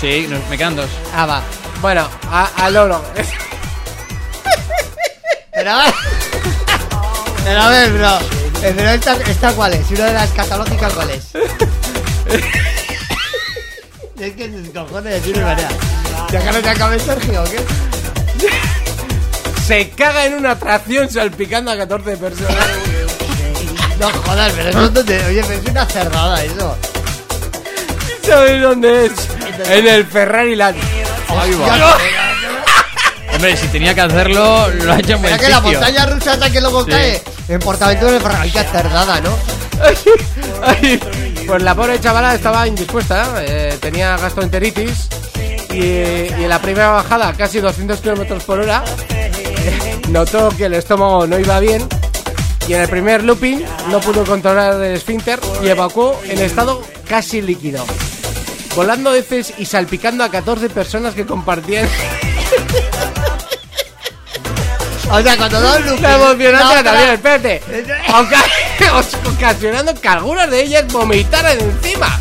[0.00, 0.88] Sí, nos- me quedan dos.
[1.14, 1.42] Ah, va.
[1.80, 3.02] Bueno, a, a Loro.
[5.52, 5.94] Pero a ver.
[7.44, 8.18] Pero a ver, bro.
[8.60, 9.90] Pero esta, esta cuál es?
[9.90, 11.24] ¿Y una de las catalógicas cuál es?
[14.20, 15.70] es que cojones decir verdad.
[16.30, 17.58] ¿Ya que no te acabe Sergio o qué?
[19.72, 22.66] Se caga en una atracción salpicando a 14 personas.
[23.98, 25.24] No jodas, pero eso donde.
[25.24, 26.76] Oye, pero es una cerrada eso.
[28.22, 29.12] ¿Sabéis dónde es?
[29.70, 30.76] En el Ferrari Land.
[31.28, 31.66] Ahí va.
[31.78, 31.96] Ya,
[33.34, 36.34] Hombre, si tenía que hacerlo, lo ha hecho en Mira buen que la montaña rusa
[36.34, 36.90] esa que luego Sí.
[36.90, 38.50] cae en Portaventura del Ferrari.
[38.50, 39.38] Qué cerdada, ¿no?
[40.66, 41.00] Ay,
[41.46, 45.08] Pues la pobre chavala estaba indispuesta, eh, tenía gastroenteritis
[45.70, 48.84] y, y en la primera bajada, casi 200 kilómetros por hora,
[50.08, 51.86] notó que el estómago no iba bien
[52.68, 57.42] y en el primer looping no pudo controlar el esfínter y evacuó en estado casi
[57.42, 57.84] líquido,
[58.76, 61.88] volando heces y salpicando a 14 personas que compartían
[65.10, 66.00] O sea, cuando da un loop.
[66.00, 67.62] la emocionante también, espérate,
[68.08, 68.44] Oca-
[69.30, 72.18] ocasionando que algunas de ellas vomitaran encima.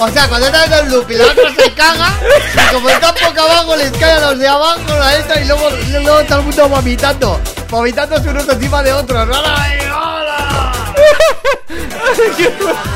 [0.00, 2.08] O sea, cuando está en el loop y la otra se caga,
[2.70, 5.70] y como está poco abajo, les cae a los de abajo, la esta, y luego,
[5.90, 7.40] luego todo el mundo vomitando.
[7.70, 9.28] Vomitándose unos encima de otros.
[9.28, 10.72] ¡Hola, hola!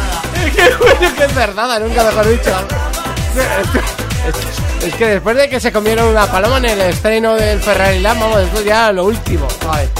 [0.54, 2.50] Qué bueno que es verdad, nunca mejor dicho.
[4.84, 8.20] Es, que después de que se comieron una paloma en el estreno del Ferrari Land,
[8.20, 9.46] vamos, esto ya lo último.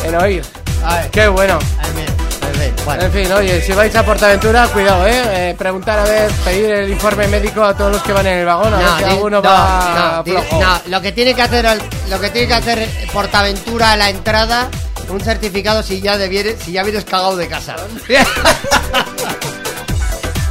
[0.04, 0.42] En oír.
[0.84, 1.58] A ver, Qué bueno.
[1.80, 2.15] a ver, a
[2.74, 2.84] ver.
[2.84, 3.02] Bueno.
[3.04, 5.22] En fin, oye, si vais a Portaventura, cuidado, ¿eh?
[5.50, 8.46] Eh, Preguntar a ver, pedir el informe médico a todos los que van en el
[8.46, 11.42] vagón, a ver si di- alguno no, va no, di- no, lo que tiene que
[11.42, 11.66] hacer
[12.08, 14.68] lo que tiene que hacer Portaventura a la entrada,
[15.08, 17.76] un certificado si ya debiere- si ya vienes cagado de casa.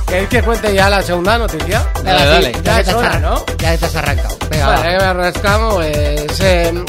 [0.08, 1.86] ¿Queréis que cuente ya la segunda noticia?
[2.04, 2.52] Dale, dale.
[2.64, 3.46] Ya que es te has hora, ¿no?
[3.58, 4.38] Ya te has arrancado.
[4.50, 5.14] Venga, Vale, va.
[5.14, 6.86] me rascamos, pues, eh,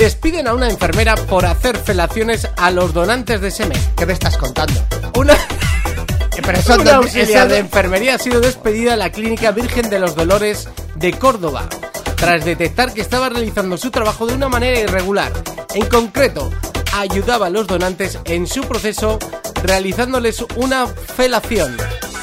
[0.00, 3.78] despiden a una enfermera por hacer felaciones a los donantes de semen.
[3.94, 4.82] ¿Qué me estás contando?
[5.14, 5.34] Una,
[6.42, 10.14] Pero eso una auxiliar de enfermería ha sido despedida en la Clínica Virgen de los
[10.14, 11.68] Dolores de Córdoba
[12.16, 15.32] tras detectar que estaba realizando su trabajo de una manera irregular.
[15.74, 16.50] En concreto,
[16.94, 19.18] ayudaba a los donantes en su proceso
[19.62, 21.76] realizándoles una felación.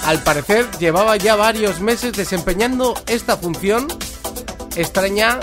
[0.03, 3.87] Al parecer, llevaba ya varios meses desempeñando esta función
[4.75, 5.39] extraña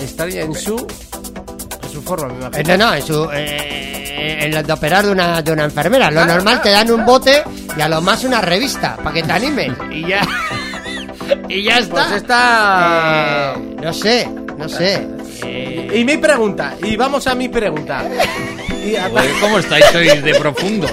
[0.00, 2.76] extraña en su en su forma, me Eh, imagino.
[2.76, 6.06] No, no, en, su, eh, en lo de operar de una, de una enfermera.
[6.06, 6.62] Lo Claro, normal claro.
[6.62, 7.42] te dan un bote
[7.76, 9.76] y a lo más una revista para que te animen.
[9.92, 10.20] Y ya.
[11.48, 11.94] y ya está.
[11.94, 15.06] Pues está Eh, no sé, no sé.
[15.44, 18.04] Eh, Y mi pregunta, y vamos a mi pregunta.
[18.84, 20.90] Y a- Joder, ¿Cómo estáis hoy de profundos?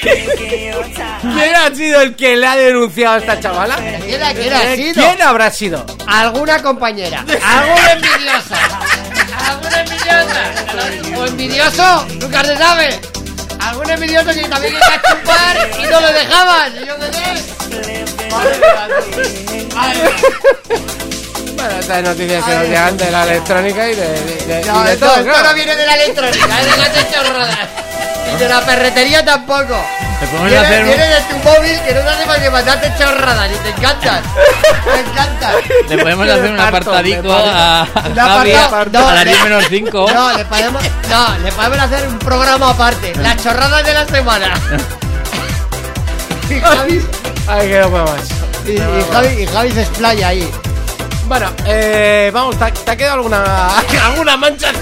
[0.00, 3.76] ¿Quién ha sido el que le ha denunciado a esta chavala?
[3.76, 4.94] ¿Quién ha- quién ha Eh, sido?
[5.04, 5.84] ¿Quién habrá sido?
[6.06, 8.58] alguna compañera, alguna envidiosa,
[9.48, 13.00] alguna envidiosa, o envidioso, nunca se sabe.
[13.60, 16.76] Algún envidioso que también quería chupar y no le dejaban.
[16.82, 18.00] Y yo qué sé.
[21.56, 24.88] Bueno, estas noticias que nos llegan de la electrónica y de, de- de- No, y
[24.88, 25.48] de todo, esto claro.
[25.48, 27.58] no viene de la electrónica, es de las chorradas.
[28.34, 29.76] Y de la perretería tampoco.
[30.20, 30.90] Te podemos hacer un-
[31.40, 34.22] tu móvil que no te hace más que mandarte chorradas y te encantan.
[34.84, 35.54] Te encantan.
[35.88, 37.50] Le podemos hacer un parto, apartadico me parto.
[37.50, 37.86] a, a
[38.36, 38.52] Javi
[38.92, 40.06] no, a las le- 10 menos 5.
[40.12, 43.12] No, le podemos, no, le podemos hacer un programa aparte.
[43.16, 44.54] Las chorradas de la semana.
[46.50, 47.06] Y Javi,
[47.46, 48.28] Ay, que no puedo más.
[48.66, 50.50] y, y Javi, y Javi se explaya ahí.
[51.26, 53.68] Bueno, eh, vamos, ¿te ha, te ha quedado alguna,
[54.06, 54.72] alguna mancha?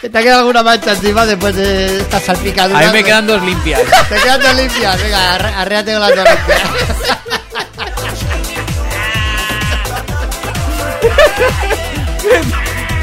[0.00, 2.78] ¿Te ha quedado alguna mancha encima después de esta salpicadura?
[2.78, 3.82] A mí me quedan dos limpias.
[4.08, 5.02] Te quedan dos limpias.
[5.02, 6.62] Venga, arréate con las dos limpias.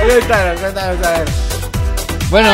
[0.08, 1.30] Cuéntanos, cuéntanos, cuéntanos.
[2.32, 2.50] Bueno,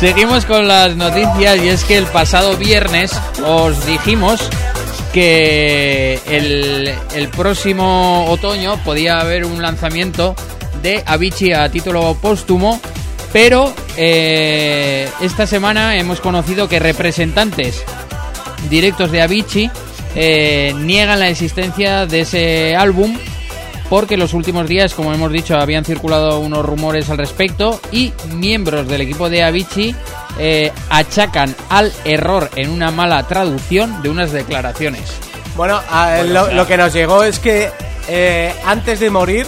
[0.00, 3.12] seguimos con las noticias y es que el pasado viernes
[3.44, 4.40] os dijimos
[5.12, 10.34] que el, el próximo otoño podía haber un lanzamiento
[10.82, 12.80] de Avicii a título póstumo,
[13.32, 17.82] pero eh, esta semana hemos conocido que representantes
[18.70, 19.70] directos de Avicii
[20.14, 23.16] eh, niegan la existencia de ese álbum
[23.88, 28.86] porque los últimos días, como hemos dicho, habían circulado unos rumores al respecto y miembros
[28.86, 29.94] del equipo de Avicii
[30.38, 35.10] eh, achacan al error en una mala traducción de unas declaraciones.
[35.56, 37.70] Bueno, a- Bueno, lo, o sea- lo que nos llegó es que
[38.08, 39.46] eh, antes de morir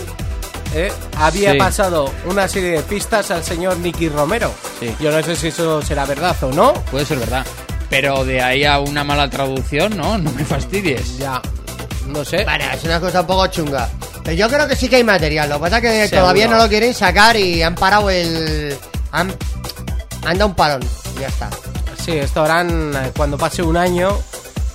[0.74, 1.59] eh, había Sí.
[1.59, 4.52] pasado una serie de pistas al señor Nicky Romero.
[4.78, 4.94] Sí.
[5.01, 6.72] Yo no sé si eso será verdad o no.
[6.90, 7.44] Puede ser verdad.
[7.88, 11.18] Pero de ahí a una mala traducción, no, no me fastidies.
[11.18, 11.42] Ya,
[12.06, 12.44] no sé.
[12.44, 13.88] Bueno, es una cosa un poco chunga.
[14.22, 15.48] Pero yo creo que sí que hay material.
[15.48, 16.20] Lo que pasa es que Seguro.
[16.22, 18.76] todavía no lo quieren sacar y han parado el.
[19.12, 19.34] Han,
[20.24, 20.82] han dado un parón.
[21.16, 21.51] Y ya está.
[22.05, 24.16] Sí, esto harán eh, cuando pase un año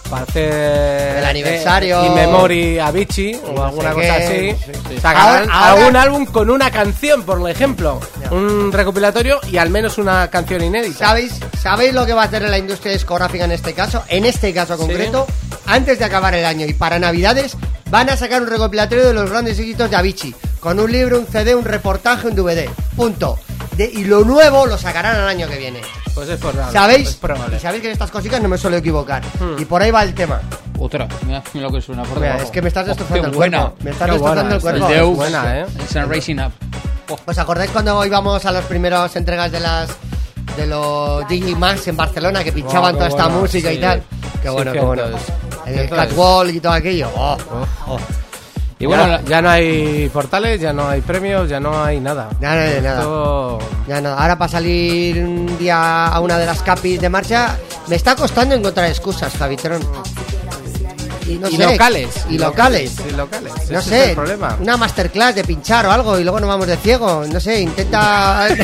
[0.10, 2.06] para hacer El aniversario.
[2.06, 4.24] in memory Avicii o no alguna sé cosa qué.
[4.56, 4.64] así.
[4.66, 4.96] Sí, sí.
[5.02, 8.00] Sacarán Ahora- ahora- algún álbum con una canción, por ejemplo,
[8.32, 11.08] un recopilatorio y al menos una canción inédita.
[11.08, 14.04] ¿Sabéis, ¿Sabéis lo que va a hacer la industria discográfica en este caso?
[14.08, 15.26] En este caso concreto,
[15.66, 17.58] antes de acabar el año y para Navidades,
[17.90, 20.36] van a sacar un recopilatorio de los grandes éxitos de Avicii.
[20.60, 22.68] Con un libro, un CD, un reportaje, un DVD.
[22.96, 23.38] Punto.
[23.78, 25.82] De- y lo nuevo lo sacarán el año que viene.
[26.14, 26.72] Pues es probable.
[26.72, 27.10] ¿Sabéis?
[27.10, 27.58] es probable.
[27.58, 29.22] Y sabéis que en estas cositas no me suelo equivocar.
[29.40, 29.60] Hmm.
[29.60, 30.40] Y por ahí va el tema.
[30.80, 33.30] Otra, mira, mira lo que suena por Mira, es que me estás Oh, destrozando qué
[33.30, 33.60] el buena.
[33.62, 33.78] cuerpo.
[33.84, 34.86] Me estás Qué destrozando el cuerpo.
[34.88, 35.66] El Es Deus, buena, ¿eh?
[35.80, 36.52] el Sun Racing Up.
[37.26, 39.90] ¿Os acordáis cuando íbamos a las primeras entregas de las
[40.58, 43.82] de los Digimax en Barcelona que pinchaban Oh, qué toda esta bueno, música y sí.
[43.82, 44.04] tal?
[44.42, 45.04] Qué Sí, bueno, qué cierto bueno.
[45.66, 45.78] es.
[45.78, 47.10] El catwall y todo aquello.
[47.16, 47.38] Oh,
[47.88, 48.00] oh.
[48.78, 52.30] Y bueno, ya no hay portales, ya no hay premios, ya no hay nada.
[52.42, 53.58] Ya no hay nada.
[53.88, 57.58] Ya no, ahora para salir un día a una de las capis de marcha
[57.88, 59.82] me está costando encontrar excusas, Javitrón.
[61.26, 62.10] Y, no Y sé, locales.
[62.30, 62.94] Y locales.
[63.10, 63.54] Y locales.
[63.72, 64.58] No sé, es el problema.
[64.60, 67.24] una masterclass de pinchar o algo y luego nos vamos de ciego.
[67.32, 68.48] No sé, intenta.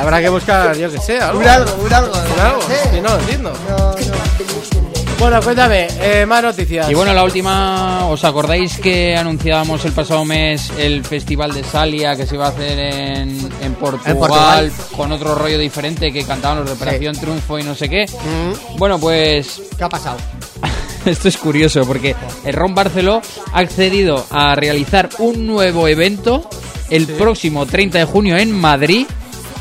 [0.00, 1.40] Habrá que buscar, yo que sé, algo.
[1.40, 2.12] un algo, un algo.
[2.12, 3.02] Un algo, no sé.
[3.02, 3.52] no entiendo.
[3.68, 4.77] No, no.
[5.18, 6.88] Bueno, cuéntame, eh, más noticias.
[6.88, 12.14] Y bueno, la última, ¿os acordáis que anunciábamos el pasado mes el Festival de Salia
[12.14, 14.72] que se iba a hacer en, en Portugal, Portugal.
[14.96, 18.06] con otro rollo diferente que cantaban los de Operación Triunfo y no sé qué?
[18.06, 20.18] Mm, Bueno, pues ¿Qué ha pasado?
[21.04, 22.14] esto es curioso porque
[22.44, 23.20] el Ron Barceló
[23.52, 26.48] ha accedido a realizar un nuevo evento
[26.90, 29.06] el próximo 30 de junio en Madrid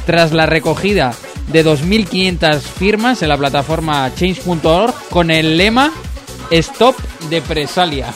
[0.06, 1.14] tras la recogida
[1.48, 5.92] de 2.500 firmas en la plataforma change.org con el lema
[6.52, 6.96] Stop
[7.30, 8.14] Depresalia.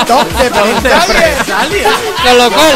[0.00, 1.90] Stop de Represalia.
[2.22, 2.74] Con lo cual,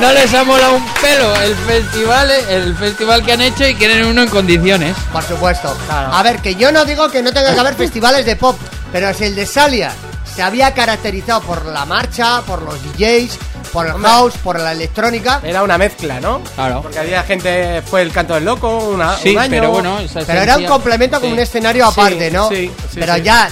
[0.00, 4.06] no les ha molado un pelo el festival, el festival que han hecho y quieren
[4.06, 4.96] uno en condiciones.
[5.12, 5.76] Por supuesto.
[5.86, 6.12] Claro.
[6.12, 8.56] A ver, que yo no digo que no tenga que haber festivales de pop,
[8.92, 9.92] pero si el de Salia
[10.34, 13.38] se había caracterizado por la marcha, por los DJs,
[13.72, 16.40] por el house, por la electrónica, Era una mezcla, ¿no?
[16.54, 16.82] Claro.
[16.82, 19.50] Porque había gente, fue el canto del loco, una, Sí, un año.
[19.50, 21.32] pero bueno, esa pero era un complemento con sí.
[21.34, 22.48] un escenario Sí, aparte, ¿no?
[22.48, 23.22] sí, sí, pero sí.
[23.22, 23.48] ya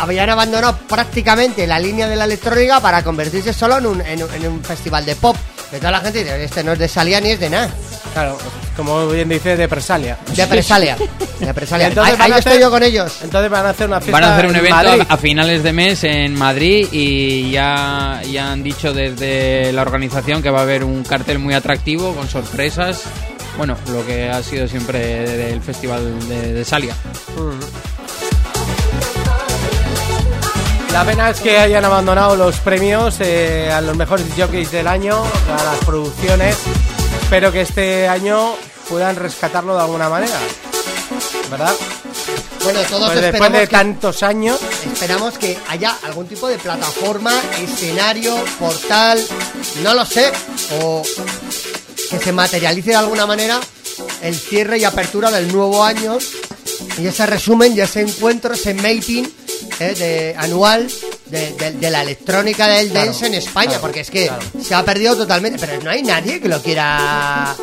[0.00, 4.34] habían abandonado prácticamente la línea de la electrónica para convertirse solo en un, en un-
[4.34, 5.36] en un festival de pop.
[5.72, 7.68] De toda la gente dice, este no es de Salia ni es de nada.
[8.14, 8.38] Claro,
[8.78, 10.16] como bien dice, de Presalia.
[10.34, 10.96] De Presalia.
[11.40, 11.86] De Presalia.
[11.88, 13.12] Entonces Ahí, van ahí a estoy hacer- yo con ellos.
[13.22, 15.02] Entonces van a hacer una fiesta Van a hacer un en evento Madrid.
[15.08, 20.40] a, a finales de mes en Madrid y ya, ya han dicho desde la organización
[20.42, 23.02] que va a haber un cartel muy atractivo con sorpresas.
[23.56, 24.98] Bueno, lo que ha sido siempre
[25.28, 26.94] del festival de, de Salia.
[30.92, 35.22] La pena es que hayan abandonado los premios eh, a los mejores jockeys del año,
[35.22, 36.56] a las producciones.
[37.28, 38.54] Espero que este año
[38.88, 40.38] puedan rescatarlo de alguna manera.
[41.50, 41.74] ¿Verdad?
[42.64, 44.58] Bueno, todos Pues después esperamos de que- tantos años.
[44.90, 49.22] Esperamos que haya algún tipo de plataforma, escenario, portal,
[49.82, 50.32] no lo sé,
[50.80, 51.02] o
[52.08, 53.60] que se materialice de alguna manera
[54.22, 56.16] el cierre y apertura del nuevo año
[56.96, 59.24] y ese resumen y ese encuentro, ese mating
[59.80, 60.88] eh, de, anual
[61.30, 64.42] de, de- de la electrónica del Claro, dance en España, claro, porque es que claro.
[64.62, 67.54] se ha perdido totalmente, pero no hay nadie que lo quiera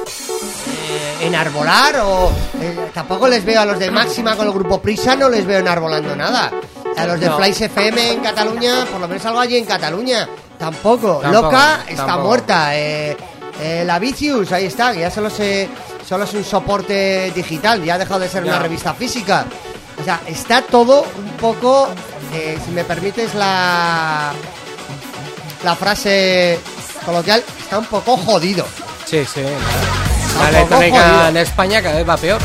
[0.68, 2.32] eh, enarbolar o
[2.62, 5.60] eh, tampoco les veo a los de Máxima con el grupo Prisa, no les veo
[5.60, 6.52] enarbolando nada.
[6.98, 7.38] A los de No.
[7.38, 11.20] Flies FM en Cataluña, por lo menos algo allí en Cataluña, tampoco.
[11.22, 12.28] Tampoco, Loca está tampoco.
[12.28, 12.76] muerta.
[12.78, 13.18] eh,
[13.62, 15.68] eh, la Vicious, ahí está, que ya solo, se,
[16.08, 19.46] solo es un soporte digital, ya ha dejado de ser una revista física.
[20.00, 21.88] O sea, está todo un poco,
[22.36, 24.34] eh, si me permites la,
[25.64, 26.60] la frase
[27.06, 28.66] coloquial, está un poco jodido.
[29.06, 29.42] Sí, sí.
[30.40, 32.42] La electrónica en España cada vez va peor.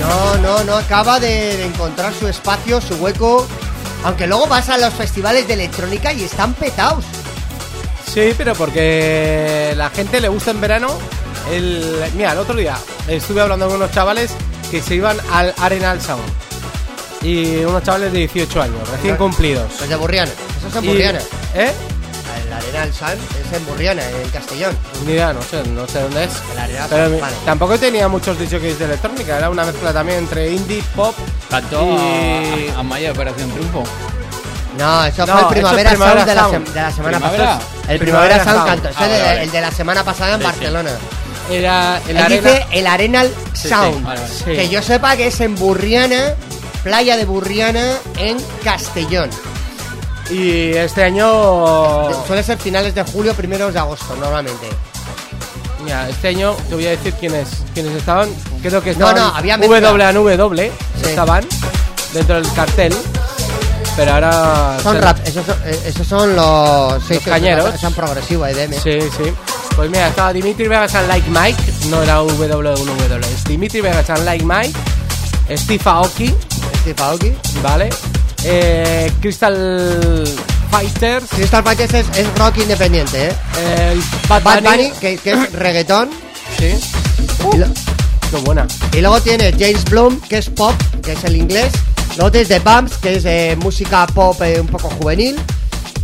[0.00, 3.46] No, no, no, acaba de, de encontrar su espacio, su hueco.
[4.04, 7.04] Aunque luego vas a los festivales de electrónica y están petados.
[8.12, 10.88] Sí, pero porque la gente le gusta en verano.
[11.50, 14.30] El, mira, el otro día estuve hablando con unos chavales
[14.70, 16.22] que se iban al Arenal Sound.
[17.22, 19.68] Y unos chavales de 18 años, recién cumplidos.
[19.80, 21.18] Los de Burriana, esos son Y- Burriana.
[21.54, 21.72] ¿Eh?
[22.46, 24.76] El Arenal San es en Burriana, en Castellón.
[25.04, 26.30] Ni idea, no sé, no sé dónde es.
[26.52, 27.36] El Arenal Pero San, mi- vale.
[27.44, 31.14] tampoco tenía muchos DJs de electrónica, era una mezcla también entre indie, pop.
[31.50, 32.68] Cantó y...
[32.74, 33.84] a, a Maya Operación Triunfo.
[34.78, 36.68] No, eso No, fue el eso es Primavera, Sound, de la, Sound.
[36.68, 37.58] de la semana pasada.
[37.88, 38.68] El Primavera, Primavera Sound Sound.
[38.68, 38.88] cantó.
[38.90, 39.42] Ese Ah, de- vale, vale.
[39.42, 40.52] el de la semana pasada en Sí, sí.
[40.52, 40.90] Barcelona.
[41.50, 42.28] Era el Él arena.
[42.50, 44.04] dice el Arenal sí, Sound.
[44.04, 44.32] vale, vale.
[44.32, 44.44] Sí.
[44.44, 46.34] Que yo sepa que es en Burriana,
[46.82, 49.30] playa de Burriana, en Castellón.
[50.30, 51.26] Y este año.
[52.26, 54.68] Suele ser finales de julio, primeros de agosto, normalmente.
[55.84, 58.28] Mira, este año te voy a decir quiénes, quiénes estaban.
[58.62, 60.12] Creo que No, estaban no, había mezcla.
[60.12, 61.08] W Sí.
[61.08, 61.46] estaban
[62.12, 62.94] dentro del cartel.
[63.96, 64.76] Pero ahora.
[64.82, 67.80] Son se- rap, esos son, eh, esos son los, que cañeros.
[67.80, 68.74] Son progresivo, EDM.
[68.74, 69.32] Sí, sí.
[69.74, 71.62] Pues mira, estaba Dimitri Vegas and Like Mike.
[71.88, 73.26] No era W1W.
[73.34, 74.74] Es Dimitri Vegas and Like Mike.
[75.56, 76.34] Steve Aoki,
[76.98, 77.32] Aoki.
[77.62, 77.88] ¿vale?
[78.44, 80.24] Eh, Crystal
[80.70, 81.24] Fighters.
[81.30, 83.32] Crystal Fighters es, es rock independiente, ¿eh?
[83.58, 84.68] eh, Bad, Bad Bunny.
[84.76, 86.10] Bunny, que, que es reggaetón.
[86.58, 86.72] Sí.
[87.56, 87.66] Lo-
[88.30, 88.66] Qué buena.
[88.92, 91.72] y luego tiene James Bloom, que es pop, que es el inglés.
[92.16, 95.36] Luego tienes The Bumps, que es eh, música pop eh, un poco juvenil.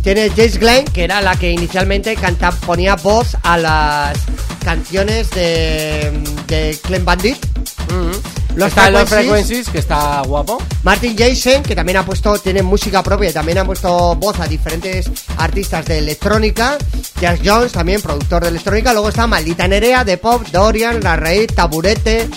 [0.01, 4.17] Tiene Jace Glenn, que era la que inicialmente canta, ponía voz a las
[4.63, 6.11] canciones de,
[6.47, 7.37] de Clem Bandit.
[7.43, 9.09] Está los Frequencies.
[9.09, 10.57] Frequencies, que está guapo.
[10.83, 14.47] Martin Jason, que también ha puesto, tiene música propia y también ha puesto voz a
[14.47, 16.77] diferentes artistas de electrónica.
[17.19, 18.93] Jazz Jones, también productor de electrónica.
[18.93, 22.27] Luego está Maldita Nerea, de pop, Dorian, La Raíz, Taburete,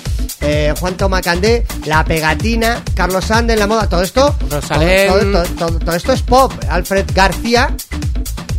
[0.41, 3.89] eh, Juan Tomacandé, La Pegatina, Carlos Sande en la moda.
[3.89, 5.09] Todo esto, todo, Rosalén.
[5.09, 6.53] todo- todo- todo- todo esto es pop.
[6.69, 7.75] Alfred García,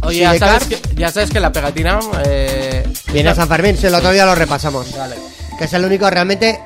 [0.02, 1.99] Oye, ya sabes, que, ya sabes que la pegatina.
[2.26, 4.95] Eh, viene a San Fermín, sí, el otro día lo repasamos.
[4.98, 5.15] Vale.
[5.57, 6.57] Que es el único realmente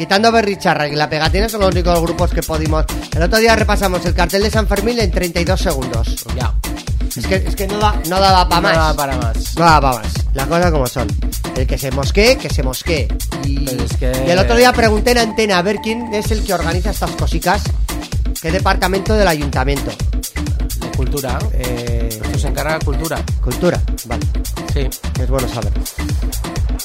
[0.00, 2.86] quitando Berricharra y la pegatina son los únicos grupos que pudimos.
[3.14, 6.24] El otro día repasamos el cartel de San Fermín en 32 segundos.
[6.34, 6.54] Ya.
[7.14, 8.76] Es que, es que no, da, no daba para No más.
[8.76, 9.36] daba para más.
[9.58, 10.12] No daba para más.
[10.32, 11.08] Las cosas como son.
[11.54, 13.08] El que se mosquee, que se mosquee.
[13.44, 16.30] Y, Pero es que- y el otro día pregunté en antena a ver quién es
[16.30, 17.62] el que organiza estas cositas.
[18.40, 19.90] ¿Qué departamento del ayuntamiento?
[20.80, 21.38] De cultura.
[21.52, 22.09] Eh,
[22.40, 23.18] se encarga cultura.
[23.42, 23.80] Cultura.
[24.06, 24.22] Vale.
[24.72, 24.88] Sí.
[25.20, 25.72] Es bueno saber.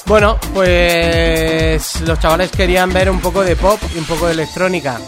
[0.06, 4.98] Bueno, pues los chavales querían ver un poco de pop y un poco de electrónica.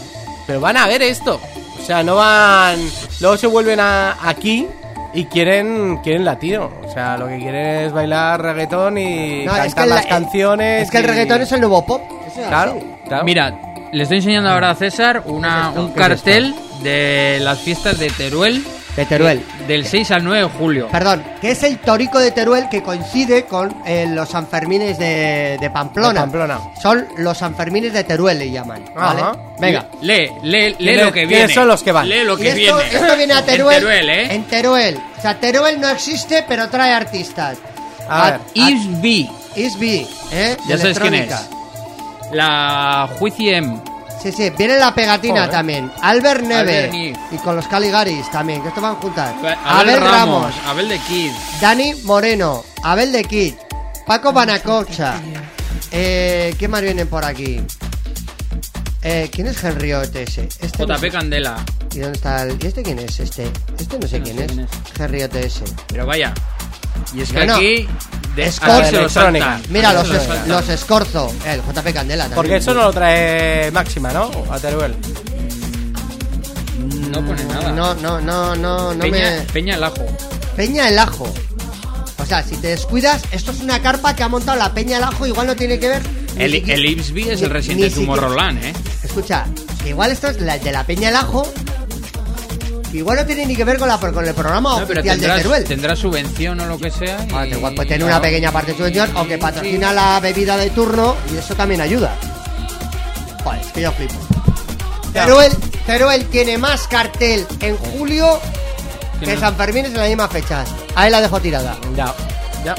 [0.47, 1.39] Pero van a ver esto.
[1.81, 2.77] O sea, no van.
[3.21, 4.67] Luego se vuelven a, aquí
[5.13, 6.69] y quieren quieren latino.
[6.85, 10.09] O sea, lo que quieren es bailar reggaetón y No, es cantar que las la-
[10.09, 10.83] canciones.
[10.83, 12.01] Es que el y- reggaetón es el nuevo pop.
[12.27, 13.23] Eso Claro, claro.
[13.23, 13.59] Mira,
[13.93, 15.81] le estoy enseñando ahora a César una, ¿Qué es esto?
[15.81, 18.65] un ¿Qué es cartel de las fiestas de Teruel.
[18.99, 19.41] De Teruel.
[19.59, 20.87] de- del 6 al 9 de julio.
[20.91, 25.69] Perdón, que es el torico de Teruel que coincide con eh, los Sanfermines de, de
[25.69, 26.09] Pamplona.
[26.13, 26.59] De Pamplona.
[26.81, 28.83] Son los Sanfermines de Teruel, le llaman.
[28.95, 29.21] ¿vale?
[29.59, 29.85] Venga.
[30.01, 31.53] Lee, lee, lee ¿Quiénes- lo que viene.
[31.53, 32.09] son los que van?
[32.09, 32.95] Lee lo que esto, viene.
[32.95, 33.77] esto viene a En Teruel.
[33.79, 34.33] Teruel, ¿eh?
[34.35, 34.99] En Teruel.
[35.17, 37.57] O sea, Teruel no existe, pero trae artistas.
[38.09, 38.39] A ver.
[38.55, 39.29] Is B.
[39.55, 40.57] Isby, ¿eh?
[40.67, 41.33] Ya sabes quién es.
[42.31, 43.79] La Juiciem.
[44.21, 45.49] Sí, sí, viene la pegatina Joder.
[45.51, 45.91] también.
[46.01, 46.85] Albert Neve.
[46.89, 47.17] Albert.
[47.31, 49.33] Y con los Caligaris también, que esto van juntas.
[49.65, 51.31] Abel, Ramos, Abel de Kid.
[51.61, 53.53] Dani Moreno, Abel de Kid,
[54.05, 55.15] Paco Banacocha.
[55.91, 57.61] Eh, ¿Qué más vienen por aquí?
[59.01, 60.37] Eh, ¿Quién es Henry OTS?
[60.59, 61.11] Este no JP sé.
[61.11, 61.55] Candela.
[61.95, 63.19] ¿Y dónde está el- ¿Y este quién es?
[63.21, 64.51] Este, este no sé No quién sé es.
[64.51, 64.67] quién
[64.99, 65.63] Henry OTS.
[65.87, 66.33] Pero vaya.
[67.13, 67.87] Y es que Bueno, aquí.
[68.35, 68.91] De, Escorzo.
[68.91, 69.59] lo Electrónica.
[69.69, 71.33] Mira, los, es- los Escorzo.
[71.45, 72.35] El JP Candela también.
[72.35, 74.31] Porque eso no lo trae Máxima, ¿no?
[74.51, 74.95] A Teruel.
[77.11, 77.71] No pone nada.
[77.71, 79.41] No, no, no, no, no Peña, me...
[79.51, 80.05] Peña el Ajo.
[80.55, 81.31] Peña el Ajo.
[82.17, 85.03] O sea, si te descuidas, esto es una carpa que ha montado la Peña el
[85.03, 86.01] Ajo, igual no tiene que ver...
[86.37, 88.73] El, siquiera- el Ipsby es ni- el residente de Tomorrowland, ¿eh?
[89.03, 89.45] Escucha,
[89.83, 91.51] que igual esto es la de la Peña el Ajo,
[92.93, 95.63] igual no tiene ni que ver con, la, con el programa No, oficial de Teruel.
[95.63, 97.25] tendrá subvención o lo que sea.
[97.33, 100.57] Ah, y- igual puede tener una pequeña parte de subvención o que patrocina la bebida
[100.57, 102.15] de turno y eso también ayuda.
[103.43, 104.15] Joder, es que yo flipo.
[105.13, 105.51] Teruel,
[105.85, 108.39] Teruel tiene más cartel en julio
[109.19, 109.39] que no.
[109.39, 110.63] San Fermín es en la misma fecha.
[110.95, 111.77] Ahí la dejo tirada.
[111.95, 112.13] Ya,
[112.63, 112.75] ya.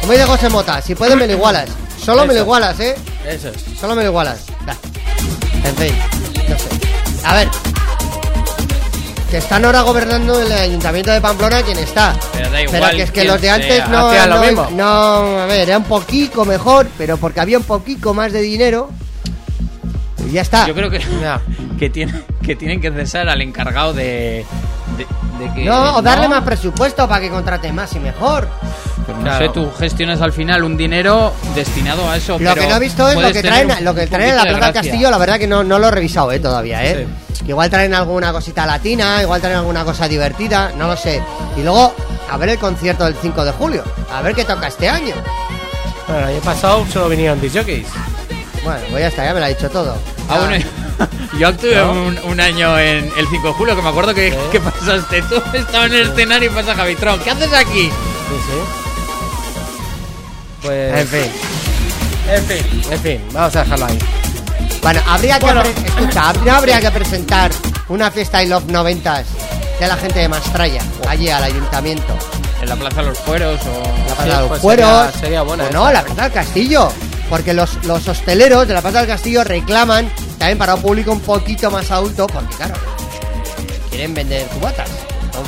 [0.00, 1.68] Como dice José Mota, si puedes me lo igualas.
[2.02, 2.94] Solo me lo igualas, ¿eh?
[3.26, 3.56] Eso es.
[3.78, 4.40] Solo me lo igualas.
[4.66, 4.74] Va.
[5.64, 5.94] En fin,
[6.48, 6.68] no sé.
[7.24, 7.48] A ver.
[9.30, 12.16] Que están ahora gobernando el ayuntamiento de Pamplona quien está.
[12.32, 14.68] Pero da igual que es que los de antes no, lo no, mismo.
[14.72, 18.90] no, a ver, era un poquito mejor, pero porque había un poquito más de dinero.
[20.26, 20.66] Y ya está.
[20.66, 21.00] Yo creo que,
[21.78, 24.46] que, tiene, que tienen que cesar al encargado de,
[24.96, 25.06] de,
[25.44, 25.64] de que.
[25.64, 28.48] No, o darle más presupuesto para que contrate más y mejor.
[29.08, 29.46] Pero no Claro.
[29.46, 32.38] sé, tú gestionas al final un dinero destinado a eso.
[32.38, 34.42] Lo pero que no he visto es lo que traen, lo que traen en la
[34.42, 34.74] Plaza del.
[34.74, 37.06] Castillo, la verdad que no, no lo he revisado eh, todavía, ¿eh?
[37.46, 41.22] Igual traen alguna cosita latina, igual traen alguna cosa divertida, no lo sé.
[41.56, 41.94] Y luego,
[42.30, 43.82] a ver el concierto del 5 de julio,
[44.12, 45.14] a ver qué toca este año.
[46.06, 47.86] Bueno, el año pasado solo vinieron disjockeys.
[48.62, 49.96] Bueno, pues ya está, ya me lo ha dicho todo.
[50.28, 50.62] Ah, bueno,
[51.38, 51.92] yo actué ¿No?
[51.92, 55.40] un, un año en el 5 de julio, que me acuerdo que, que pasaste tú,
[55.56, 57.18] estaba en el escenario y pasa Javitron.
[57.20, 57.84] ¿Qué haces aquí?
[57.84, 57.90] Sí,
[58.46, 58.87] sí.
[60.62, 60.98] Pues.
[61.00, 61.32] En fin.
[62.30, 63.98] En fin, en fin, vamos a dejarlo ahí.
[64.82, 65.62] Bueno, habría que, Bueno.
[65.62, 67.50] escucha, ¿no habría que presentar
[67.88, 69.26] una fiesta I Love noventas
[69.80, 72.16] de la gente de Mastraya, allí al ayuntamiento.
[72.60, 73.82] En la Plaza de los Fueros o...
[74.08, 75.04] La Plaza Sí, de los pues Fueros.
[75.06, 76.92] sería- sería buena o no, la Plaza del Castillo.
[77.30, 81.20] Porque los, los hosteleros de la Plaza del Castillo reclaman también para un público un
[81.20, 82.74] poquito más adulto, porque claro,
[83.90, 84.88] quieren vender cubatas.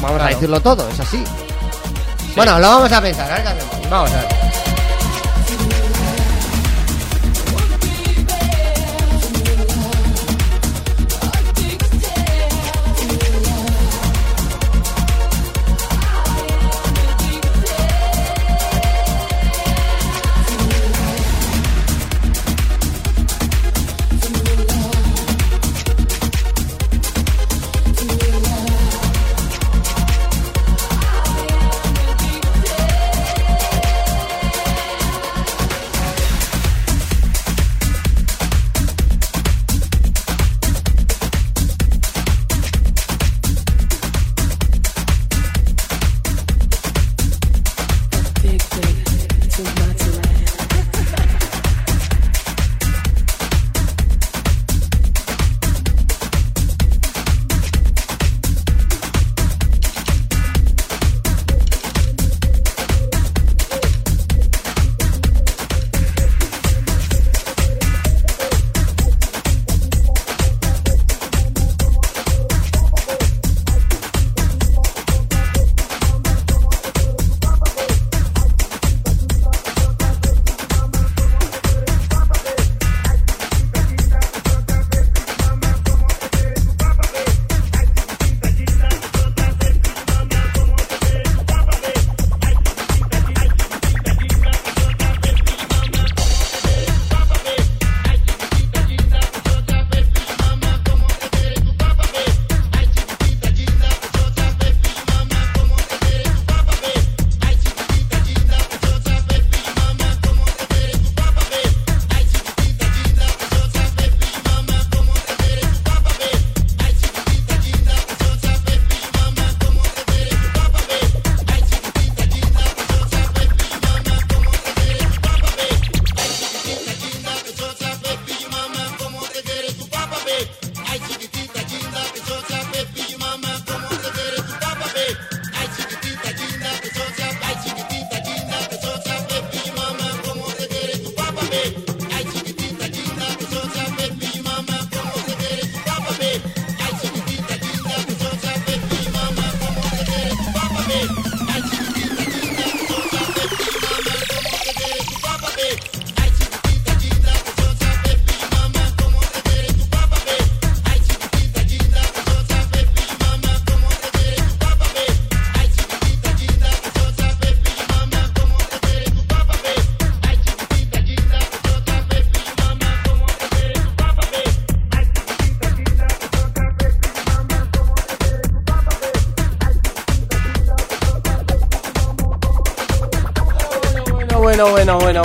[0.00, 1.24] Vamos a decirlo todo, es así.
[2.36, 3.90] Bueno, lo vamos a pensar, a ver qué hacemos.
[3.90, 4.26] Vamos a ver.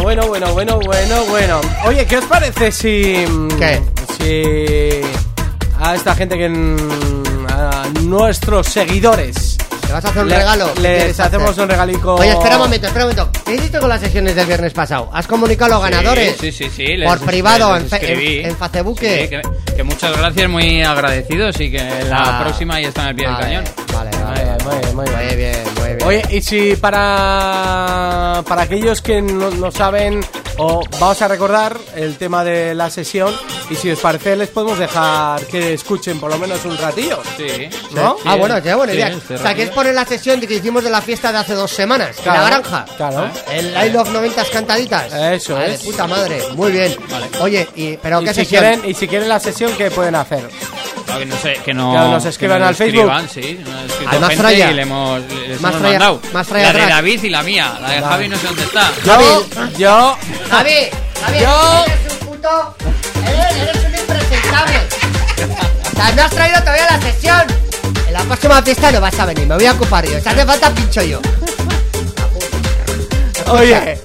[0.05, 1.61] Bueno, bueno, bueno, bueno, bueno.
[1.85, 3.25] Oye, ¿qué os parece si.
[3.57, 3.81] ¿Qué?
[4.19, 5.01] Si.
[5.83, 6.47] A esta gente que.
[6.47, 9.57] mm, A nuestros seguidores.
[9.87, 10.73] ¿Le vas a hacer un le- regalo?
[10.75, 11.63] ¿Qué Les hacemos hacer?
[11.63, 12.15] un regalico.
[12.15, 13.39] Oye, espera un momento, espera un momento.
[13.45, 15.09] ¿Qué hiciste con las sesiones del viernes pasado?
[15.13, 16.35] ¿Has comunicado a los ganadores?
[16.39, 16.85] Sí, sí, sí.
[16.97, 18.97] les- Por privado, les en, en, en Facebook.
[18.99, 19.41] Sí, que,
[19.75, 22.43] que muchas gracias, muy agradecidos y que la Ah.
[22.43, 23.75] próxima ya está en el pie Vale, del cañón.
[23.93, 24.43] Vale, Muy vale.
[24.43, 25.15] bien, muy bien, muy bien.
[25.27, 25.54] Muy bien,
[26.05, 30.21] Oye, y si para, para aquellos que no, no saben,
[30.57, 33.33] o vamos a recordar el tema de la sesión,
[33.69, 37.19] y si os parece, les podemos dejar que escuchen por lo menos un ratillo.
[37.37, 37.69] Sí.
[37.93, 38.17] ¿No?
[38.25, 39.17] ah, bueno, qué buena sí, idea.
[39.33, 41.53] o sea, que es poner la sesión de que hicimos de la fiesta de hace
[41.53, 42.85] dos semanas, en la granja.
[42.97, 43.29] Claro.
[43.51, 45.13] El Live of 90 cantaditas.
[45.13, 45.81] Eso Vale, es.
[45.81, 46.41] puta madre.
[46.53, 46.95] Muy bien.
[47.41, 48.61] Oye, y, pero Y ¿qué si, sesión?
[48.63, 50.47] quieren, y si quieren la sesión, ¿qué pueden hacer?
[51.15, 52.11] Claro, que no sé, que no.
[52.11, 53.11] Nos escriban que nos al Facebook.
[53.11, 54.71] escriban, sí, nos ha escrito Además, gente Fraya.
[54.71, 56.21] y le hemos, les Más hemos Fraya- mandado.
[56.33, 56.91] más Fraya la de.
[56.91, 57.77] David y la mía.
[57.81, 58.13] La de Vale.
[58.13, 58.91] Javi no sé dónde está.
[59.05, 59.45] Yo,
[59.77, 60.17] yo,
[60.49, 60.71] Javi,
[61.23, 62.75] Javi, Yo- eres un puto.
[63.25, 64.79] Eres, eres un impresentable.
[65.91, 67.43] O sea, no has traído todavía la sesión.
[68.07, 70.19] En la próxima fiesta no vas a venir, me voy a ocupar yo.
[70.21, 71.19] Si hace falta, pincho yo.
[73.47, 73.99] oye,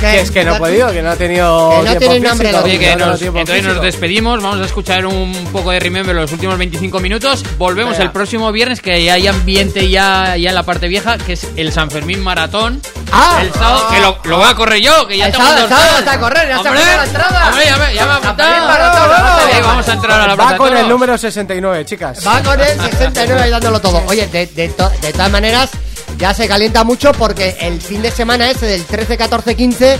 [0.00, 2.48] que es que no he podido, que no he tenido Que no tiempo tienen hambre
[2.48, 3.80] físico, Oye, que nos, entonces nos físico.
[3.84, 7.44] despedimos, vamos a escuchar un poco de Remember los últimos 25 minutos.
[7.58, 8.04] Volvemos Venga.
[8.04, 11.46] el próximo viernes, que ya hay ambiente ya, ya en la parte vieja, que es
[11.56, 12.80] el San Fermín Maratón.
[13.10, 13.38] Ah.
[13.42, 15.68] el sábado, que lo, lo voy a correr yo, que ya El estamos sábado, el
[15.70, 17.48] sábado vas a correr, ya se Hombre, apunta la entrada.
[17.48, 18.12] Hombre, ya me, ya me.
[18.20, 22.26] Fermín Maratón, Vamos, a entrar a la Va con el número 69, chicas.
[22.26, 24.02] Va con el 69 y dándolo todo.
[24.06, 25.70] Oye, de, de, to- de todas maneras,
[26.18, 29.98] ya se calienta mucho porque el fin de semana ese del 13, 14, 15,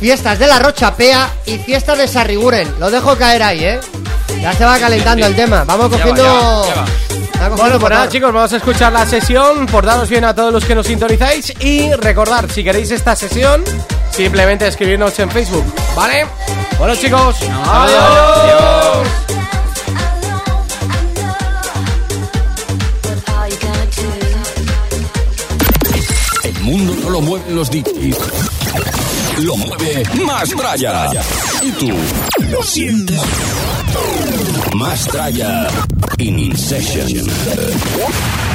[0.00, 2.74] fiestas de la Rocha Pea y fiestas de Sarriguren.
[2.80, 3.80] Lo dejo caer ahí, ¿eh?
[4.40, 5.64] Ya se va calentando el tema.
[5.64, 6.22] Vamos Ya va, cogiendo.
[6.24, 6.82] ya va, ya va.
[6.82, 9.66] va cogiendo Bueno, pues nada, chicos, vamos a escuchar la sesión.
[9.66, 11.52] Portaros bien a todos los que nos sintonizáis.
[11.60, 13.62] Y recordar, si queréis esta sesión,
[14.10, 15.64] simplemente escribirnos en Facebook,
[15.94, 16.26] ¿vale?
[16.78, 19.06] Bueno, chicos, adiós.
[19.28, 19.39] El
[27.10, 28.16] lo mueven los DJs.
[29.38, 31.10] Lo mueve Más Traya.
[31.62, 31.90] Y tú
[32.50, 33.20] lo sientes.
[34.74, 35.68] Más Traya.
[36.18, 38.49] In Session.